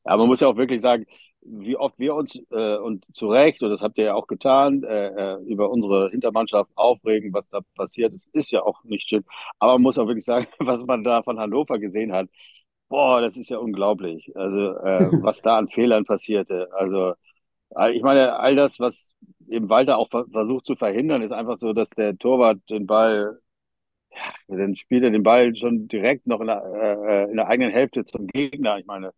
[0.04, 1.06] Ja, man muss ja auch wirklich sagen,
[1.42, 4.82] wie oft wir uns äh, und zu Recht, und das habt ihr ja auch getan,
[4.82, 9.24] äh, äh, über unsere Hintermannschaft aufregen, was da passiert ist, ist ja auch nicht schön.
[9.58, 12.28] Aber man muss auch wirklich sagen, was man da von Hannover gesehen hat,
[12.88, 14.30] boah, das ist ja unglaublich.
[14.36, 16.68] Also äh, was da an Fehlern passierte.
[16.74, 17.14] Also
[17.92, 19.14] ich meine, all das, was
[19.48, 23.40] eben Walter auch versucht zu verhindern, ist einfach so, dass der Torwart den Ball,
[24.48, 27.72] ja, dann spielt er den Ball schon direkt noch in der, äh, in der eigenen
[27.72, 28.78] Hälfte zum Gegner.
[28.78, 29.12] Ich meine,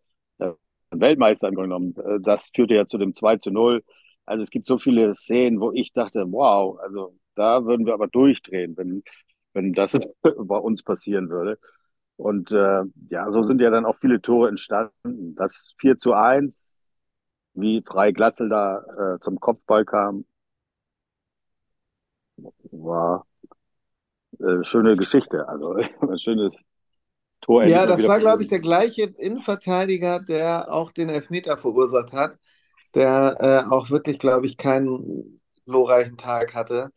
[1.00, 1.94] Weltmeister genommen.
[1.96, 3.82] Äh, das führte ja zu dem 2 zu 0.
[4.26, 8.08] Also es gibt so viele Szenen, wo ich dachte, wow, also da würden wir aber
[8.08, 9.02] durchdrehen, wenn,
[9.52, 11.58] wenn das bei uns passieren würde.
[12.16, 15.34] Und äh, ja, so sind ja dann auch viele Tore entstanden.
[15.36, 16.82] Das 4 zu 1,
[17.54, 20.24] wie Frei Glatzel da äh, zum Kopfball kam,
[22.70, 23.26] war
[24.40, 25.48] äh, schöne Geschichte.
[25.48, 26.52] Also ein schönes
[27.46, 32.40] Tor ja, das war, glaube ich, der gleiche Innenverteidiger, der auch den Elfmeter verursacht hat,
[32.96, 36.90] der äh, auch wirklich, glaube ich, keinen glorreichen Tag hatte,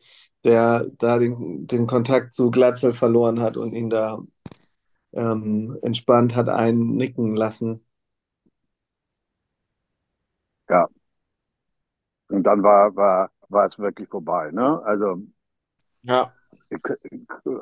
[0.43, 4.23] der da den, den Kontakt zu Glatzel verloren hat und ihn da
[5.13, 7.85] ähm, entspannt hat einnicken lassen.
[10.67, 10.87] Ja.
[12.29, 14.81] Und dann war, war, war es wirklich vorbei, ne?
[14.83, 15.21] Also.
[16.01, 16.33] Ja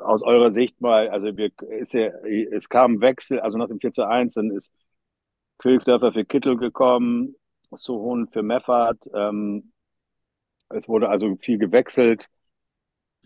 [0.02, 3.92] aus eurer Sicht mal, also wir, ist ja, es kam Wechsel, also nach dem 4
[3.92, 4.70] zu 1, dann ist
[5.58, 7.34] Königsdörfer für Kittel gekommen,
[7.72, 8.98] Sohn für Meffert.
[9.14, 9.72] Ähm,
[10.70, 12.28] es wurde also viel gewechselt.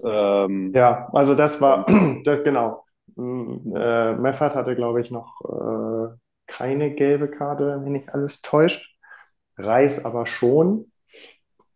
[0.03, 1.87] Ähm, ja, also das war,
[2.25, 2.85] das genau.
[3.17, 6.17] Äh, Meffert hatte, glaube ich, noch äh,
[6.47, 8.97] keine gelbe Karte, wenn nicht alles täuscht.
[9.59, 10.92] Reis aber schon.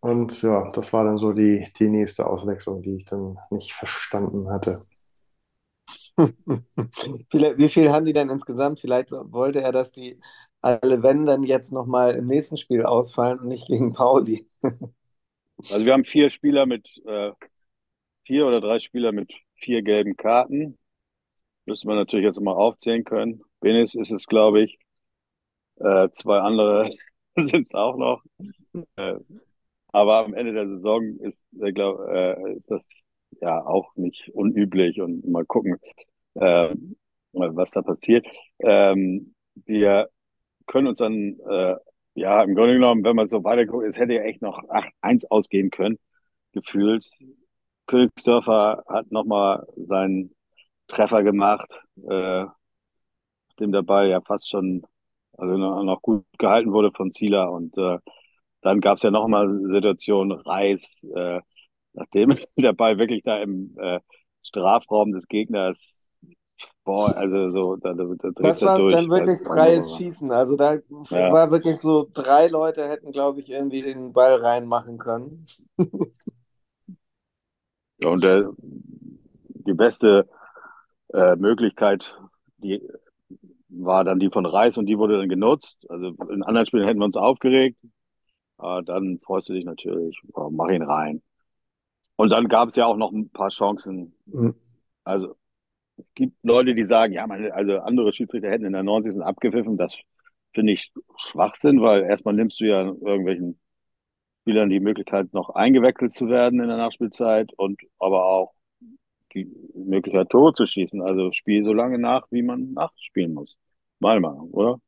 [0.00, 4.48] Und ja, das war dann so die, die nächste Auswechslung, die ich dann nicht verstanden
[4.50, 4.80] hatte.
[7.32, 8.80] Wie viel haben die denn insgesamt?
[8.80, 10.18] Vielleicht wollte er, dass die
[10.62, 14.48] alle wenn dann jetzt nochmal im nächsten Spiel ausfallen und nicht gegen Pauli.
[15.70, 17.32] Also wir haben vier Spieler mit, äh,
[18.24, 20.78] vier oder drei Spieler mit vier gelben Karten.
[21.66, 23.42] Müssen wir natürlich jetzt mal aufzählen können.
[23.60, 24.78] Benis ist es, glaube ich.
[25.76, 26.90] Äh, zwei andere
[27.36, 28.22] sind es auch noch.
[28.96, 29.16] Äh,
[29.96, 32.86] aber am Ende der Saison ist, äh, glaub, äh, ist das
[33.40, 35.78] ja auch nicht unüblich und mal gucken,
[36.34, 36.74] äh,
[37.32, 38.26] was da passiert.
[38.58, 40.10] Ähm, wir
[40.66, 41.76] können uns dann, äh,
[42.14, 45.70] ja, im Grunde genommen, wenn man so weiterguckt, es hätte ja echt noch 8-1 ausgehen
[45.70, 45.98] können,
[46.52, 47.08] gefühlt.
[47.86, 50.34] Königsdörfer hat nochmal seinen
[50.88, 52.44] Treffer gemacht, äh,
[53.60, 54.82] dem dabei ja fast schon,
[55.38, 57.98] also noch gut gehalten wurde von Zieler und äh,
[58.66, 61.40] dann gab es ja nochmal Situation, Reis, äh,
[61.92, 64.00] nachdem der Ball wirklich da im äh,
[64.42, 65.96] Strafraum des Gegners
[66.84, 70.30] Boah, also so, da, da, da Das war durch, dann wirklich freies Schießen.
[70.30, 71.32] Also da ja.
[71.32, 75.46] war wirklich so, drei Leute hätten, glaube ich, irgendwie den Ball reinmachen können.
[77.98, 80.28] ja, und der, die beste
[81.12, 82.16] äh, Möglichkeit,
[82.58, 82.80] die
[83.68, 85.86] war dann die von Reis und die wurde dann genutzt.
[85.90, 87.78] Also in anderen Spielen hätten wir uns aufgeregt.
[88.58, 91.22] Aber dann freust du dich natürlich, oh, mach ihn rein.
[92.16, 94.14] Und dann gab es ja auch noch ein paar Chancen.
[94.26, 94.54] Mhm.
[95.04, 95.36] Also
[95.98, 99.22] es gibt Leute, die sagen, ja, meine, also andere Schiedsrichter hätten in der 90.
[99.22, 99.76] abgepfiffen.
[99.76, 99.94] Das
[100.54, 103.58] finde ich Schwachsinn, weil erstmal nimmst du ja irgendwelchen
[104.42, 108.54] Spielern die Möglichkeit, noch eingewechselt zu werden in der Nachspielzeit und aber auch
[109.34, 111.02] die Möglichkeit, Tore zu schießen.
[111.02, 113.56] Also spiel so lange nach, wie man nachspielen muss.
[113.98, 114.80] Mal mal, oder?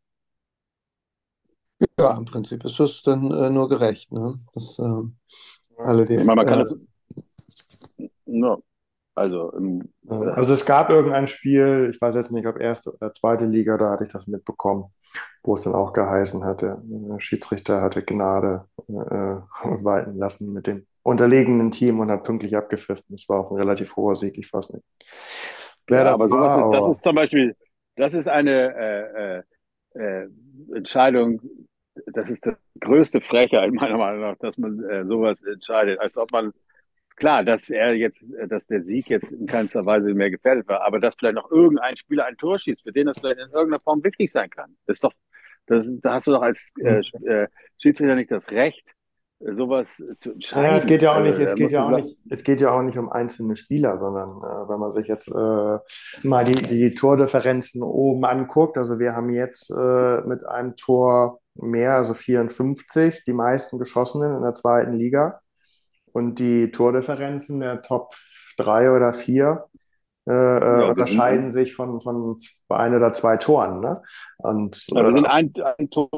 [1.98, 4.38] Ja, im Prinzip ist das dann äh, nur gerecht, ne?
[4.54, 5.02] Das, äh,
[5.78, 8.62] alle die, ich meine, man kann äh, das, no,
[9.18, 13.46] also, im, also es gab irgendein Spiel, ich weiß jetzt nicht, ob erste oder zweite
[13.46, 14.92] Liga, da hatte ich das mitbekommen,
[15.42, 18.92] wo es dann auch geheißen hatte, der Schiedsrichter hatte Gnade äh,
[19.84, 23.06] walten lassen mit dem unterlegenen Team und hat pünktlich abgepfiffen.
[23.08, 24.84] Das war auch ein relativ hoher Sieg, ich weiß nicht.
[25.88, 27.56] Wer ja, das aber war, ist, das ist zum Beispiel,
[27.96, 29.38] das ist eine äh,
[29.98, 30.28] äh, äh,
[30.76, 31.40] Entscheidung,
[32.06, 36.30] das ist das größte Frechheit meiner Meinung nach, dass man äh, sowas entscheidet, als ob
[36.32, 36.52] man
[37.18, 41.00] klar, dass er jetzt, dass der Sieg jetzt in keinster Weise mehr gefährdet war, aber
[41.00, 44.02] dass vielleicht noch irgendein Spieler ein Tor schießt, für den das vielleicht in irgendeiner Form
[44.04, 44.76] wichtig sein kann.
[44.86, 45.12] Das ist doch,
[45.66, 48.94] das, da hast du doch als äh, äh, Schiedsrichter nicht das Recht,
[49.40, 50.70] sowas zu entscheiden.
[50.70, 52.70] Ja, es geht ja auch nicht, es äh, geht ja auch nicht, es geht ja
[52.70, 56.94] auch nicht um einzelne Spieler, sondern äh, wenn man sich jetzt äh, mal die, die
[56.94, 63.32] Tordifferenzen oben anguckt, also wir haben jetzt äh, mit einem Tor mehr, also 54, die
[63.32, 65.40] meisten geschossenen in der zweiten Liga.
[66.12, 68.14] Und die Tordifferenzen der Top
[68.56, 69.68] 3 oder 4
[70.28, 73.80] äh, äh, ja, unterscheiden sich von, von ein oder zwei Toren.
[73.80, 74.02] Ne?
[74.38, 76.10] Und, ja, wir sind ein, ein Tor.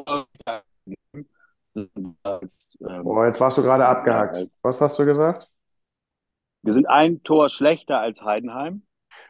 [3.04, 4.48] Oh, jetzt warst du gerade abgehackt.
[4.62, 5.48] Was hast du gesagt?
[6.62, 8.82] Wir sind ein Tor schlechter als Heidenheim.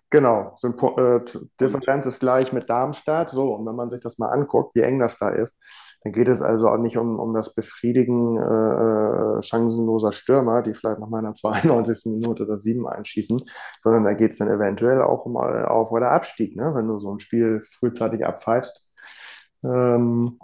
[0.08, 1.20] Genau, äh,
[1.60, 3.30] Differenz ist gleich mit Darmstadt.
[3.30, 5.58] So, und wenn man sich das mal anguckt, wie eng das da ist,
[6.02, 10.74] dann geht es also auch nicht um, um das Befriedigen äh, äh chancenloser Stürmer, die
[10.74, 11.34] vielleicht noch mal in der
[11.64, 12.12] 92.
[12.20, 13.40] Minute oder 7 einschießen,
[13.80, 16.74] sondern da geht es dann eventuell auch um äh, Auf- oder Abstieg, ne?
[16.74, 18.90] wenn du so ein Spiel frühzeitig abpfeifst.
[19.64, 20.38] Ähm,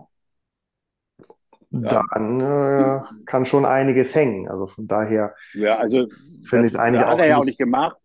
[1.71, 2.03] ja.
[2.13, 4.49] dann äh, kann schon einiges hängen.
[4.49, 6.07] Also von daher ja, also
[6.49, 7.11] finde ich es eigentlich auch.
[7.11, 7.97] Hat er ja auch nicht gemacht.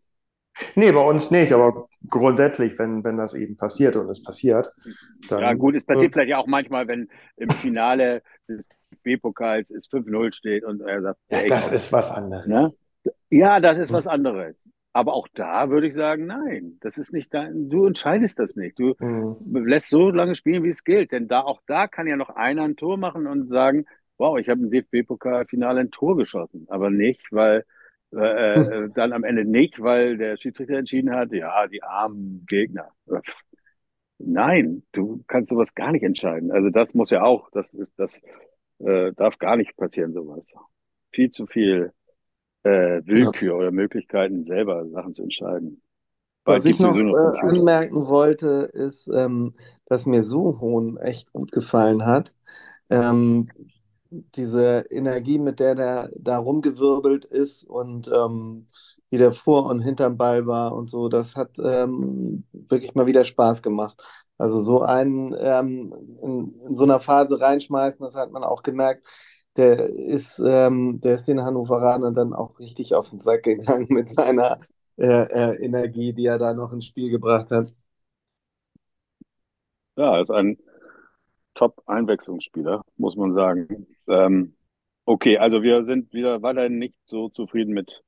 [0.75, 4.71] Nee, bei uns nicht, aber grundsätzlich, wenn, wenn das eben passiert und es passiert.
[5.29, 8.69] Dann, ja, gut, es passiert äh, vielleicht ja auch manchmal, wenn im Finale des
[9.03, 12.47] B-Pokals es 5-0 steht und er sagt, ja, das ist was anderes.
[12.47, 12.71] Ne?
[13.29, 14.67] Ja, das ist was anderes.
[14.93, 18.77] Aber auch da würde ich sagen, nein, das ist nicht dein, du entscheidest das nicht.
[18.77, 19.37] Du mhm.
[19.65, 21.13] lässt so lange spielen, wie es gilt.
[21.13, 23.85] Denn da, auch da kann ja noch einer ein Tor machen und sagen,
[24.17, 26.67] wow, ich habe im DFB-Pokalfinale ein Tor geschossen.
[26.69, 27.65] Aber nicht, weil
[28.13, 32.89] äh, äh, dann am Ende nicht, weil der Schiedsrichter entschieden hat, ja, die armen Gegner.
[34.17, 36.51] Nein, du kannst sowas gar nicht entscheiden.
[36.51, 38.21] Also das muss ja auch, das ist, das
[38.79, 40.51] äh, darf gar nicht passieren, sowas.
[41.11, 41.91] Viel zu viel
[42.63, 43.53] äh, Willkür ja.
[43.53, 45.81] oder Möglichkeiten, selber Sachen zu entscheiden.
[46.43, 49.53] Was ich noch, äh, anmerken wollte, ist, ähm,
[49.85, 52.35] dass mir Suhon echt gut gefallen hat.
[52.89, 53.49] Ähm,
[54.11, 58.67] diese Energie, mit der der da rumgewirbelt ist und ähm,
[59.09, 63.25] wie der vor und hinterm Ball war und so, das hat ähm, wirklich mal wieder
[63.25, 64.01] Spaß gemacht.
[64.37, 69.05] Also so einen ähm, in, in, so einer Phase reinschmeißen, das hat man auch gemerkt,
[69.57, 74.09] der ist, ähm, der ist den Hannoveraner dann auch richtig auf den Sack gegangen mit
[74.09, 74.59] seiner
[74.97, 77.73] äh, äh, Energie, die er da noch ins Spiel gebracht hat.
[79.95, 80.57] Ja, ist ein
[81.53, 83.87] Top-Einwechslungsspieler, muss man sagen.
[84.07, 84.55] Ähm,
[85.05, 88.03] okay, also wir sind wieder weiterhin nicht so zufrieden mit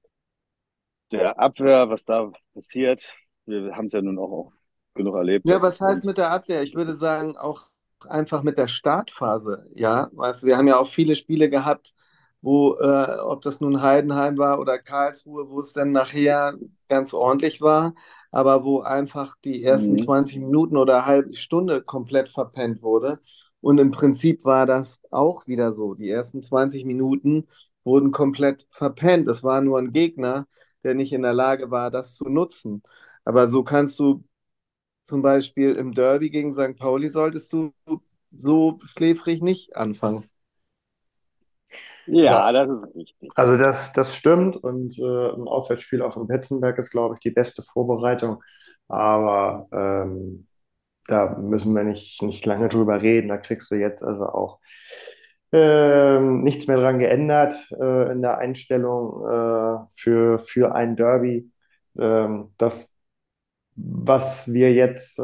[1.11, 3.03] der Abwehr, was da passiert.
[3.45, 4.53] Wir haben es ja nun auch, auch
[4.93, 5.47] genug erlebt.
[5.47, 6.63] Ja, was heißt mit der Abwehr?
[6.63, 7.69] Ich würde sagen, auch
[8.07, 9.65] einfach mit der Startphase.
[9.75, 11.93] Ja, weißt du, wir haben ja auch viele Spiele gehabt,
[12.41, 16.55] wo, äh, ob das nun Heidenheim war oder Karlsruhe, wo es dann nachher
[16.87, 17.93] ganz ordentlich war,
[18.33, 19.99] aber wo einfach die ersten Mhm.
[19.99, 23.21] 20 Minuten oder eine halbe Stunde komplett verpennt wurde.
[23.61, 25.95] Und im Prinzip war das auch wieder so.
[25.95, 27.47] Die ersten 20 Minuten
[27.85, 29.27] wurden komplett verpennt.
[29.29, 30.47] Es war nur ein Gegner,
[30.83, 32.83] der nicht in der Lage war, das zu nutzen.
[33.25, 34.25] Aber so kannst du
[35.03, 36.75] zum Beispiel im Derby gegen St.
[36.77, 37.73] Pauli solltest du
[38.37, 40.25] so schläfrig nicht anfangen.
[42.05, 43.31] Ja, das ist richtig.
[43.35, 47.31] Also das, das stimmt und äh, ein Auswärtsspiel auf dem Betzenberg ist, glaube ich, die
[47.31, 48.43] beste Vorbereitung.
[48.89, 50.47] Aber ähm,
[51.07, 53.29] da müssen wir nicht, nicht lange drüber reden.
[53.29, 54.59] Da kriegst du jetzt also auch
[55.51, 61.51] ähm, nichts mehr dran geändert äh, in der Einstellung äh, für, für ein Derby.
[61.99, 62.91] Ähm, das,
[63.75, 65.23] was wir jetzt äh,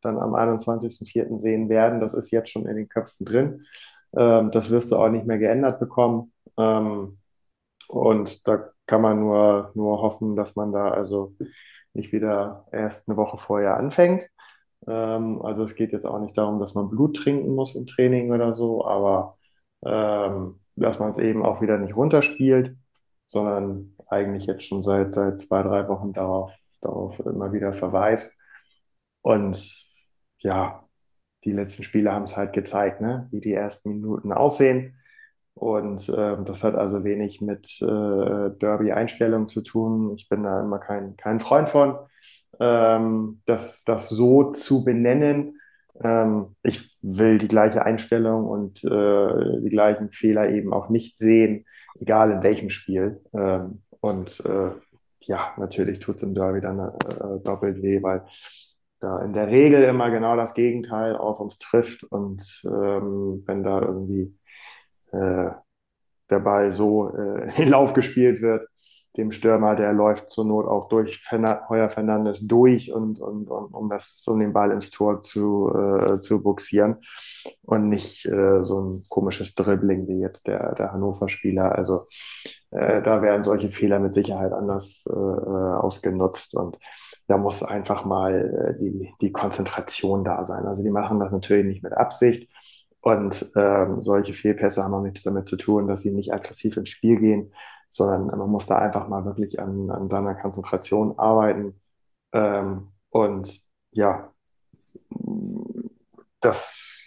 [0.00, 1.38] dann am 21.04.
[1.38, 3.64] sehen werden, das ist jetzt schon in den Köpfen drin.
[4.16, 6.32] Ähm, das wirst du auch nicht mehr geändert bekommen.
[6.56, 7.18] Ähm,
[7.88, 11.34] und da kann man nur, nur hoffen, dass man da also
[11.94, 14.28] nicht wieder erst eine Woche vorher anfängt.
[14.86, 18.32] Ähm, also es geht jetzt auch nicht darum, dass man Blut trinken muss im Training
[18.32, 19.38] oder so, aber
[19.84, 22.76] ähm, dass man es eben auch wieder nicht runterspielt,
[23.24, 28.40] sondern eigentlich jetzt schon seit, seit zwei, drei Wochen darauf, darauf immer wieder verweist.
[29.22, 29.86] Und
[30.38, 30.87] ja,
[31.44, 33.28] die letzten Spiele haben es halt gezeigt, ne?
[33.30, 34.94] wie die ersten Minuten aussehen.
[35.54, 40.14] Und ähm, das hat also wenig mit äh, Derby-Einstellung zu tun.
[40.14, 41.98] Ich bin da immer kein, kein Freund von,
[42.60, 45.60] ähm, das, das so zu benennen.
[46.00, 51.64] Ähm, ich will die gleiche Einstellung und äh, die gleichen Fehler eben auch nicht sehen,
[51.98, 53.20] egal in welchem Spiel.
[53.32, 54.70] Ähm, und äh,
[55.22, 58.24] ja, natürlich tut es im Derby dann äh, doppelt weh, weil
[59.00, 62.04] da in der Regel immer genau das Gegenteil auf uns trifft.
[62.04, 64.36] Und ähm, wenn da irgendwie
[65.12, 65.50] äh,
[66.30, 68.68] der Ball so äh, in den Lauf gespielt wird,
[69.18, 71.28] dem Stürmer, der läuft zur Not auch durch
[71.68, 76.20] Heuer Fernandes durch und, und, und um das um den Ball ins Tor zu, äh,
[76.20, 76.98] zu buxieren
[77.62, 81.74] und nicht äh, so ein komisches Dribbling wie jetzt der, der Hannover-Spieler.
[81.74, 82.06] Also
[82.70, 86.78] äh, da werden solche Fehler mit Sicherheit anders äh, ausgenutzt und
[87.28, 90.66] da muss einfach mal äh, die, die Konzentration da sein.
[90.66, 92.50] Also die machen das natürlich nicht mit Absicht.
[93.00, 96.88] Und ähm, solche Fehlpässe haben auch nichts damit zu tun, dass sie nicht aggressiv ins
[96.88, 97.52] Spiel gehen,
[97.90, 101.80] sondern man muss da einfach mal wirklich an, an seiner Konzentration arbeiten.
[102.32, 103.62] Ähm, und
[103.92, 104.32] ja,
[106.40, 107.06] das,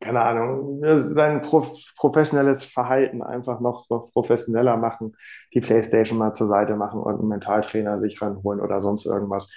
[0.00, 0.82] keine Ahnung,
[1.14, 5.16] sein prof professionelles Verhalten einfach noch, professioneller machen,
[5.52, 9.50] die Playstation mal zur Seite machen und einen Mentaltrainer sich ranholen oder sonst irgendwas.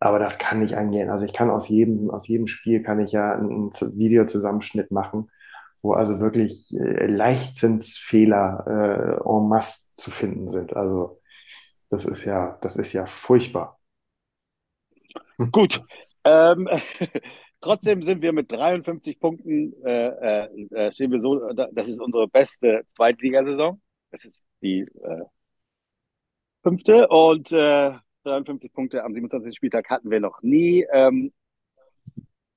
[0.00, 1.10] Aber das kann nicht angehen.
[1.10, 5.30] Also ich kann aus jedem, aus jedem Spiel kann ich ja einen Videozusammenschnitt machen,
[5.82, 10.76] wo also wirklich äh, Leichtzinsfehler äh, en masse zu finden sind.
[10.76, 11.20] Also
[11.90, 13.78] das ist ja, das ist ja furchtbar.
[15.50, 15.82] Gut.
[16.24, 16.68] Ähm,
[17.60, 22.82] trotzdem sind wir mit 53 Punkten, äh, äh, stehen wir so, das ist unsere beste
[22.86, 23.80] Zweitligasaison.
[24.10, 25.24] Das ist die äh,
[26.62, 27.92] fünfte und äh,
[28.24, 29.56] 53 Punkte am 27.
[29.56, 30.86] Spieltag hatten wir noch nie.
[30.92, 31.32] Ähm,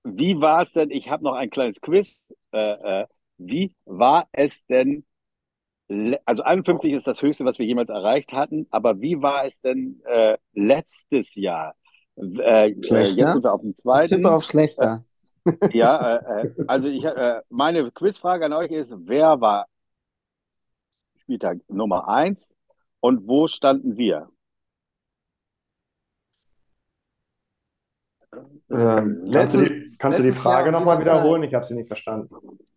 [0.03, 0.91] wie war es denn?
[0.91, 2.19] Ich habe noch ein kleines Quiz.
[2.51, 5.05] Äh, äh, wie war es denn?
[6.25, 8.67] Also 51 ist das höchste, was wir jemals erreicht hatten.
[8.71, 11.75] Aber wie war es denn äh, letztes Jahr?
[12.21, 13.01] Äh, Schlechter?
[13.01, 14.05] jetzt sind wir auf dem zweiten.
[14.05, 15.03] Ich tippe auf schlechter.
[15.73, 19.67] Ja, äh, also ich, äh, meine Quizfrage an euch ist, wer war
[21.17, 22.51] Spieltag Nummer eins
[22.99, 24.29] und wo standen wir?
[28.69, 31.43] Ähm, Kannst du die, kannst du die Frage nochmal wiederholen?
[31.43, 32.33] Ich habe sie nicht verstanden.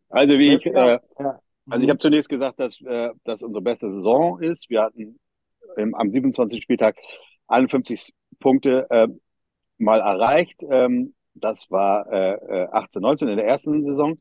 [0.09, 1.41] Also wie ich, äh, ja.
[1.69, 4.69] also ich habe zunächst gesagt, dass äh, das unsere beste Saison ist.
[4.71, 5.19] Wir hatten
[5.77, 6.63] im, am 27.
[6.63, 6.97] Spieltag
[7.49, 9.09] 51 Punkte äh,
[9.79, 10.61] mal erreicht.
[10.69, 14.19] Ähm, das war äh, 18, 19 in der ersten Saison.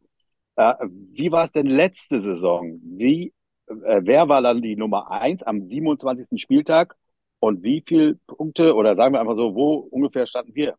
[0.55, 0.73] Äh,
[1.13, 2.79] wie war es denn letzte Saison?
[2.83, 3.33] Wie,
[3.67, 6.39] äh, wer war dann die Nummer eins am 27.
[6.39, 6.95] Spieltag
[7.39, 10.75] und wie viele Punkte oder sagen wir einfach so, wo ungefähr standen wir?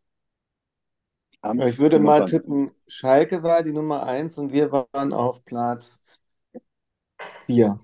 [1.43, 2.25] Am Ich würde mal 27..
[2.25, 6.01] tippen, Schalke war die Nummer eins und wir waren auf Platz
[7.47, 7.81] vier.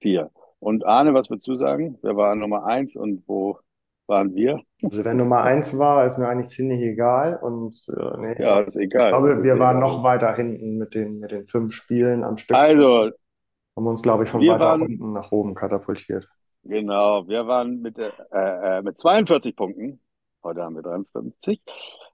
[0.00, 0.30] Vier.
[0.58, 1.98] Und Arne, was würdest du sagen?
[2.02, 3.58] Wer war Nummer eins und wo?
[4.06, 4.60] Waren wir.
[4.82, 7.36] Also wer Nummer eins war, ist mir eigentlich ziemlich egal.
[7.36, 9.02] Und äh, nee, Ja, ist egal.
[9.04, 12.38] ich glaube, wir Ist waren noch weiter hinten mit den, mit den fünf Spielen am
[12.38, 12.56] Stück.
[12.56, 13.12] Also,
[13.76, 16.28] Haben uns, glaube ich, von weiter waren, unten nach oben katapultiert.
[16.62, 20.00] genau, wir waren mit, äh, äh, mit 42 Punkten,
[20.42, 21.62] heute haben wir 53,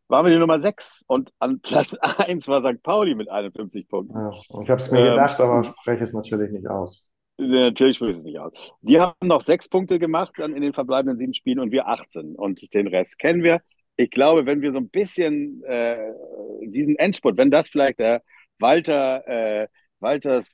[0.09, 2.83] waren wir die Nummer 6 und an Platz 1 war St.
[2.83, 4.15] Pauli mit 51 Punkten.
[4.15, 4.31] Ja,
[4.63, 7.09] ich habe es mir Ähm, gedacht, aber spreche es natürlich nicht aus.
[7.49, 8.53] Natürlich spricht es nicht aus.
[8.83, 12.37] Die haben noch sechs Punkte gemacht dann in den verbleibenden sieben Spielen und wir 18.
[12.37, 13.61] Und den Rest kennen wir.
[13.97, 16.13] Ich glaube, wenn wir so ein bisschen äh,
[16.63, 18.23] diesen Endspurt, wenn das vielleicht der
[18.59, 19.69] Walter, äh,
[20.01, 20.49] Walters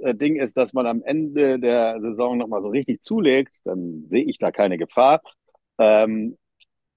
[0.00, 4.24] äh, Ding ist, dass man am Ende der Saison nochmal so richtig zulegt, dann sehe
[4.24, 5.22] ich da keine Gefahr.
[5.78, 6.36] Ähm,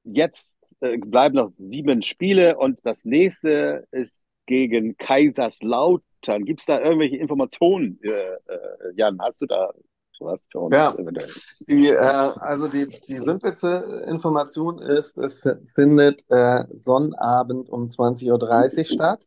[0.04, 6.46] jetzt äh, bleiben noch sieben Spiele und das nächste ist gegen Kaiserslautern.
[6.46, 8.00] Gibt es da irgendwelche Informationen?
[8.04, 8.38] Äh, äh,
[8.96, 9.72] Jan, hast du da
[10.20, 10.96] was für uns Ja.
[11.68, 15.44] Die, äh, also die, die simpelste Information ist, es
[15.76, 19.26] findet äh, Sonnabend um 20.30 Uhr statt.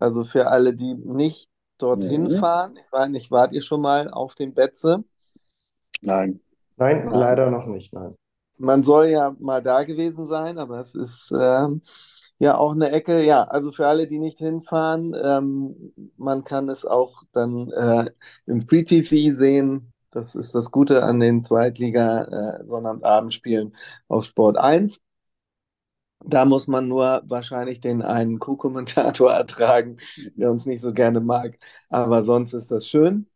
[0.00, 2.30] Also für alle, die nicht dorthin Mhm.
[2.30, 5.04] fahren, ich weiß nicht, wart ihr schon mal auf dem Betze?
[6.02, 6.40] Nein.
[6.76, 7.10] Nein, Nein.
[7.10, 8.14] leider noch nicht, nein.
[8.56, 11.82] Man soll ja mal da gewesen sein, aber es ist ähm,
[12.38, 13.24] ja auch eine Ecke.
[13.24, 18.10] Ja, also für alle, die nicht hinfahren, ähm, man kann es auch dann äh,
[18.46, 19.92] im Free TV sehen.
[20.10, 22.64] Das ist das Gute an den Zweitliga äh,
[24.08, 25.00] auf Sport 1.
[26.24, 29.98] Da muss man nur wahrscheinlich den einen Co-Kommentator ertragen,
[30.36, 31.58] der uns nicht so gerne mag.
[31.90, 33.28] Aber sonst ist das schön.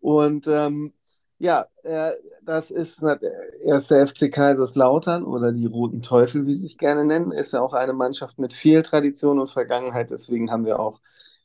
[0.00, 0.94] Und ähm,
[1.38, 2.12] ja, äh,
[2.42, 3.18] das ist na-
[3.64, 7.74] erste FC Kaiserslautern oder die Roten Teufel, wie sie sich gerne nennen, ist ja auch
[7.74, 10.10] eine Mannschaft mit viel Tradition und Vergangenheit.
[10.10, 11.00] Deswegen haben wir auch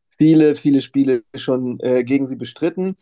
[0.07, 2.95] viele, viele Spiele schon äh, gegen sie bestritten.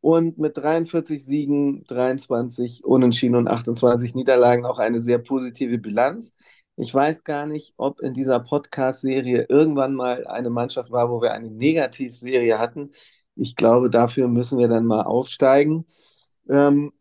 [0.00, 6.34] Und mit 43 Siegen, 23 Unentschieden und 28 Niederlagen auch eine sehr positive Bilanz.
[6.76, 11.32] Ich weiß gar nicht, ob in dieser Podcast-Serie irgendwann mal eine Mannschaft war, wo wir
[11.32, 12.92] eine Negativserie hatten.
[13.34, 15.86] Ich glaube, dafür müssen wir dann mal aufsteigen.
[16.48, 16.92] Ähm,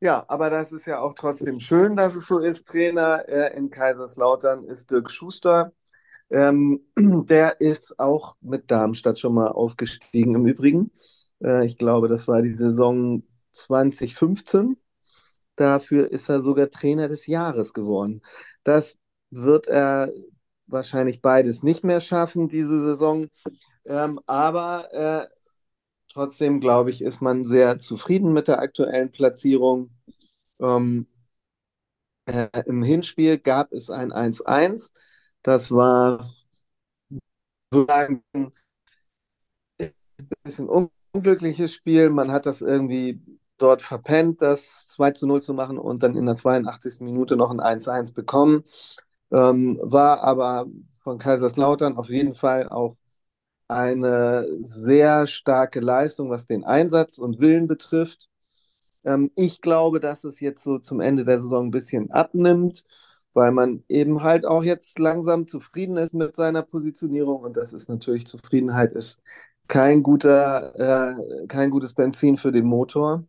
[0.00, 2.66] ja, aber das ist ja auch trotzdem schön, dass es so ist.
[2.66, 5.72] Trainer äh, in Kaiserslautern ist Dirk Schuster.
[6.30, 10.92] Ähm, der ist auch mit Darmstadt schon mal aufgestiegen im Übrigen.
[11.42, 14.76] Äh, ich glaube, das war die Saison 2015.
[15.56, 18.22] Dafür ist er sogar Trainer des Jahres geworden.
[18.62, 18.96] Das
[19.30, 20.12] wird er
[20.68, 23.26] wahrscheinlich beides nicht mehr schaffen, diese Saison.
[23.84, 25.26] Ähm, aber äh,
[26.12, 29.90] trotzdem, glaube ich, ist man sehr zufrieden mit der aktuellen Platzierung.
[30.60, 31.06] Ähm,
[32.26, 34.92] äh, Im Hinspiel gab es ein 1-1.
[35.42, 36.30] Das war
[37.72, 38.22] ein
[40.44, 42.10] bisschen un unglückliches Spiel.
[42.10, 43.20] Man hat das irgendwie
[43.56, 47.04] dort verpennt, das 2 zu 0 zu machen und dann in der 82.
[47.04, 48.64] Minute noch ein 1-1 bekommen.
[49.32, 50.66] Ähm, war aber
[51.00, 52.97] von Kaiserslautern auf jeden Fall auch
[53.68, 58.28] eine sehr starke Leistung, was den Einsatz und Willen betrifft.
[59.04, 62.84] Ähm, ich glaube, dass es jetzt so zum Ende der Saison ein bisschen abnimmt,
[63.34, 67.88] weil man eben halt auch jetzt langsam zufrieden ist mit seiner Positionierung und das ist
[67.88, 69.20] natürlich Zufriedenheit ist
[69.68, 73.24] kein guter, äh, kein gutes Benzin für den Motor.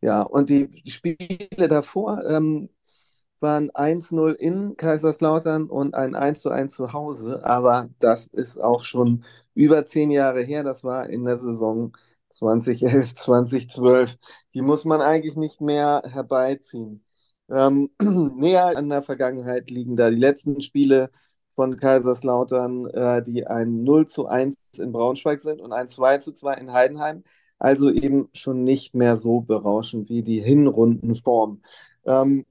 [0.00, 2.68] Ja, und die Spiele davor ähm,
[3.40, 9.24] waren 1-0 in Kaiserslautern und ein 1-1 zu Hause, aber das ist auch schon
[9.56, 10.62] über zehn Jahre her.
[10.62, 11.96] Das war in der Saison
[12.30, 14.16] 2011, 2012.
[14.54, 17.04] Die muss man eigentlich nicht mehr herbeiziehen.
[17.50, 17.90] Ähm,
[18.36, 21.10] näher an der Vergangenheit liegen da die letzten Spiele
[21.54, 26.32] von Kaiserslautern, äh, die ein 0 zu 1 in Braunschweig sind und ein 2 zu
[26.32, 27.24] 2 in Heidenheim.
[27.58, 31.62] Also eben schon nicht mehr so berauschend wie die Hinrundenform.
[32.04, 32.44] Ähm,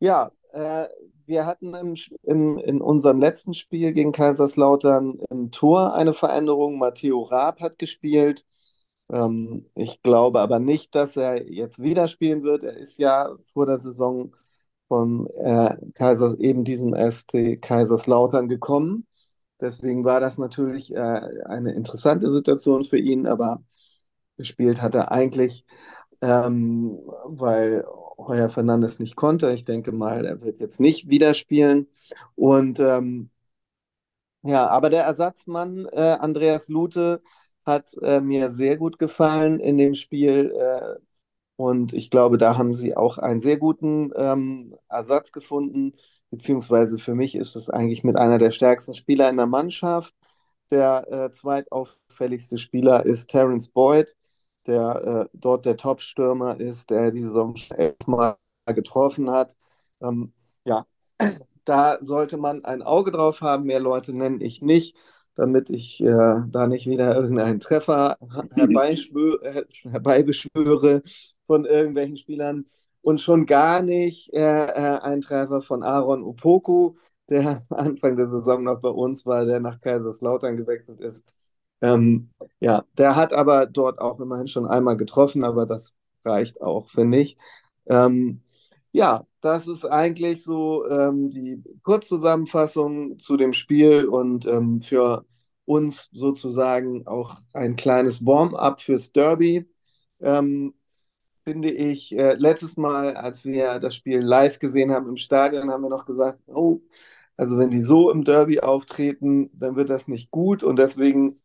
[0.00, 0.86] ja, äh,
[1.26, 6.78] wir hatten im, im, in unserem letzten Spiel gegen Kaiserslautern im Tor eine Veränderung.
[6.78, 8.44] Matteo Raab hat gespielt.
[9.10, 12.64] Ähm, ich glaube aber nicht, dass er jetzt wieder spielen wird.
[12.64, 14.34] Er ist ja vor der Saison
[14.88, 19.06] von äh, Kaiser, eben diesem ST Kaiserslautern gekommen.
[19.60, 20.98] Deswegen war das natürlich äh,
[21.46, 23.62] eine interessante Situation für ihn, aber
[24.36, 25.64] gespielt hat er eigentlich,
[26.22, 27.84] ähm, weil
[28.18, 29.50] Heuer Fernandes nicht konnte.
[29.52, 31.88] Ich denke mal, er wird jetzt nicht wieder spielen.
[32.34, 33.30] Und ähm,
[34.42, 37.22] ja, aber der Ersatzmann äh, Andreas Lute
[37.64, 40.52] hat äh, mir sehr gut gefallen in dem Spiel.
[40.56, 41.00] Äh,
[41.56, 45.94] und ich glaube, da haben sie auch einen sehr guten ähm, Ersatz gefunden.
[46.30, 50.14] Beziehungsweise für mich ist es eigentlich mit einer der stärksten Spieler in der Mannschaft.
[50.70, 54.14] Der äh, zweitauffälligste Spieler ist Terence Boyd,
[54.66, 58.36] der äh, dort der Top-Stürmer ist, der die Saison schon elfmal
[58.66, 59.56] getroffen hat.
[60.00, 60.32] Ähm,
[60.64, 60.86] ja,
[61.64, 63.64] da sollte man ein Auge drauf haben.
[63.64, 64.96] Mehr Leute nenne ich nicht,
[65.34, 68.18] damit ich äh, da nicht wieder irgendeinen Treffer
[68.54, 71.02] herbeibeschwöre
[71.46, 72.66] von irgendwelchen Spielern.
[73.02, 76.96] Und schon gar nicht äh, äh, ein Treffer von Aaron Opoku,
[77.30, 81.24] der Anfang der Saison noch bei uns war, der nach Kaiserslautern gewechselt ist.
[81.82, 86.90] Ähm, ja, der hat aber dort auch immerhin schon einmal getroffen, aber das reicht auch,
[86.90, 87.36] finde ich.
[87.86, 88.42] Ähm,
[88.92, 95.24] ja, das ist eigentlich so ähm, die Kurzzusammenfassung zu dem Spiel und ähm, für
[95.66, 99.66] uns sozusagen auch ein kleines Warm-up fürs Derby.
[100.20, 100.74] Ähm,
[101.44, 105.82] finde ich, äh, letztes Mal, als wir das Spiel live gesehen haben im Stadion, haben
[105.82, 106.80] wir noch gesagt, oh,
[107.36, 111.40] also wenn die so im Derby auftreten, dann wird das nicht gut und deswegen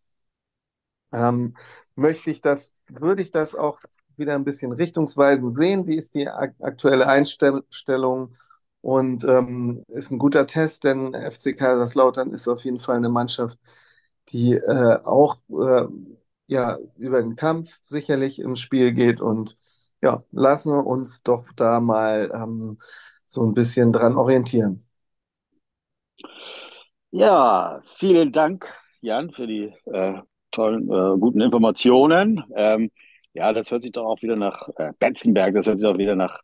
[1.12, 1.55] ähm,
[1.95, 3.80] möchte ich das, würde ich das auch
[4.18, 5.88] wieder ein bisschen richtungsweisend sehen.
[5.88, 8.36] Wie ist die aktuelle Einstellung?
[8.82, 13.59] Und ähm, ist ein guter Test, denn FC Kaiserslautern ist auf jeden Fall eine Mannschaft,
[14.30, 15.88] die äh, auch äh,
[16.47, 19.22] ja, über den Kampf sicherlich ins Spiel geht.
[19.22, 19.57] Und
[20.01, 22.80] ja, lassen wir uns doch da mal ähm,
[23.26, 24.86] so ein bisschen dran orientieren.
[27.12, 28.68] Ja, vielen Dank,
[29.01, 32.43] Jan, für die äh, tollen, äh, guten Informationen.
[32.55, 32.91] Ähm,
[33.33, 36.15] ja, das hört sich doch auch wieder nach äh, Betzenberg, das hört sich auch wieder
[36.15, 36.41] nach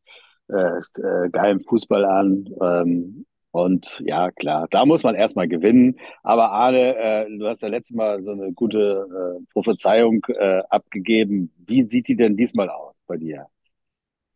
[0.49, 2.45] äh, äh, geilem Fußball an.
[2.61, 5.99] Ähm, und ja, klar, da muss man erstmal gewinnen.
[6.23, 11.51] Aber Arne, äh, du hast ja letztes Mal so eine gute äh, Prophezeiung äh, abgegeben.
[11.65, 13.47] Wie sieht die denn diesmal aus bei dir?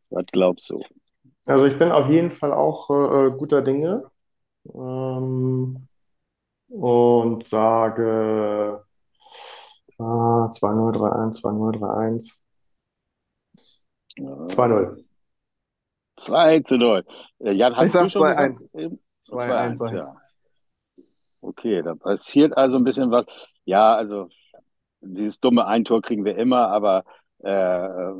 [0.10, 0.82] Was glaubst du?
[1.46, 4.04] Also ich bin auf jeden Fall auch äh, guter Dinge
[4.74, 5.88] ähm,
[6.70, 8.84] und sage
[10.02, 12.38] Ah, 2-0, 3-1, 2-0, 3-1.
[14.18, 15.04] 2-0.
[16.18, 17.06] 2 zu 0.
[17.40, 18.48] Äh, Jan, hast Ich sag du schon 2-1.
[18.72, 18.72] gesagt?
[18.74, 19.98] 2-1 2-1, sag ich.
[19.98, 20.16] ja.
[21.42, 23.26] Okay, da passiert also ein bisschen was.
[23.66, 24.30] Ja, also
[25.02, 27.04] dieses dumme Eintor kriegen wir immer, aber
[27.44, 28.14] äh, äh,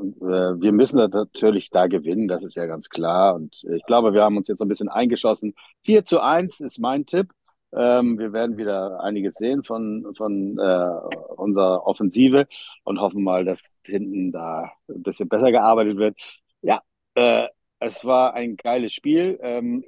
[0.60, 3.34] wir müssen das natürlich da gewinnen, das ist ja ganz klar.
[3.36, 5.54] Und ich glaube, wir haben uns jetzt so ein bisschen eingeschossen.
[5.84, 7.30] 4 zu 1 ist mein Tipp.
[7.74, 11.06] Ähm, wir werden wieder einiges sehen von, von äh,
[11.36, 12.46] unserer Offensive
[12.84, 16.16] und hoffen mal, dass hinten da ein bisschen besser gearbeitet wird.
[16.62, 16.82] Ja,
[17.14, 17.48] äh,
[17.78, 19.38] es war ein geiles Spiel.
[19.42, 19.84] Ähm,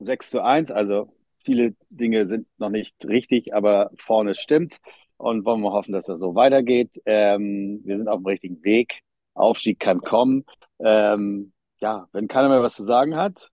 [0.00, 1.12] 6 zu 1, also
[1.44, 4.78] viele Dinge sind noch nicht richtig, aber vorne stimmt.
[5.18, 7.00] Und wollen wir hoffen, dass das so weitergeht.
[7.06, 9.00] Ähm, wir sind auf dem richtigen Weg.
[9.34, 10.44] Aufstieg kann kommen.
[10.78, 13.50] Ähm, ja, wenn keiner mehr was zu sagen hat,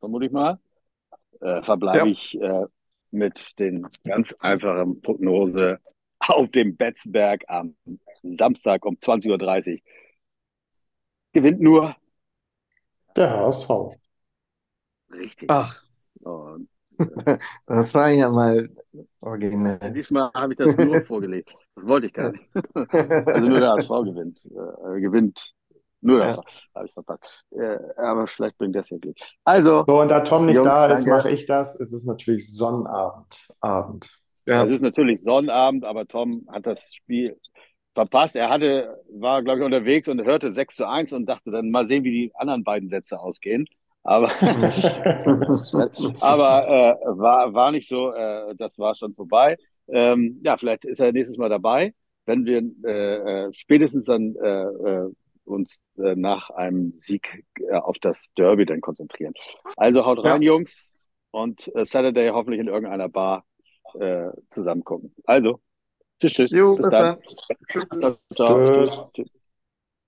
[0.00, 0.58] vermute ich mal,
[1.40, 2.10] äh, verbleibe Ja.
[2.10, 2.66] ich äh,
[3.10, 5.80] mit den ganz einfachen Prognose
[6.20, 7.76] auf dem Betzenberg am
[8.22, 9.80] Samstag um 20.30 Uhr.
[11.32, 11.96] Gewinnt nur
[13.14, 13.70] Der HSV.
[15.10, 15.48] richtig.
[15.48, 15.84] Ach,
[16.22, 16.68] Und
[17.66, 18.68] das war ja mal
[19.20, 19.94] originell.
[19.94, 21.50] diesmal habe ich das nur vorgelegt.
[21.74, 22.44] Das wollte ich gar nicht.
[23.30, 24.44] Also nur der HSV gewinnt.
[24.46, 25.54] Äh, gewinnt
[26.00, 26.36] nur der Ja.
[26.36, 26.60] HSV.
[26.74, 27.44] Habe ich verpasst.
[27.52, 29.16] Äh, aber vielleicht bringt das ja Glück.
[29.44, 31.78] Also, So, und da Tom nicht Jungs, da ist, mache ich das.
[31.80, 33.48] Es ist natürlich Sonnabend.
[33.60, 34.08] Abend.
[34.46, 34.64] Ja.
[34.64, 37.38] Es ist natürlich Sonnabend, aber Tom hat das Spiel
[37.94, 38.36] verpasst.
[38.36, 41.84] Er hatte, war, glaube ich, unterwegs und hörte 6 zu 1 und dachte dann mal
[41.86, 43.66] sehen, wie die anderen beiden Sätze ausgehen.
[44.02, 44.28] Aber,
[46.20, 49.56] aber äh, war, war nicht so, äh, das war schon vorbei.
[49.88, 51.92] Ähm, ja, vielleicht ist er nächstes Mal dabei,
[52.26, 55.10] wenn wir äh, äh, spätestens dann äh, äh,
[55.50, 59.34] uns äh, nach einem Sieg äh, auf das Derby dann konzentrieren.
[59.76, 60.52] Also haut rein, Ja.
[60.52, 60.90] Jungs,
[61.30, 63.44] und äh, Saturday hoffentlich in irgendeiner Bar
[63.98, 65.14] äh, zusammen gucken.
[65.24, 65.60] Also,
[66.20, 66.50] tschüss, tschüss.
[66.50, 67.18] Jo, Bis bis dann.
[68.00, 68.16] dann.
[68.34, 68.56] Ciao.
[68.58, 68.90] Tschüss.
[68.90, 69.12] Tschüss.
[69.14, 69.39] tschüss.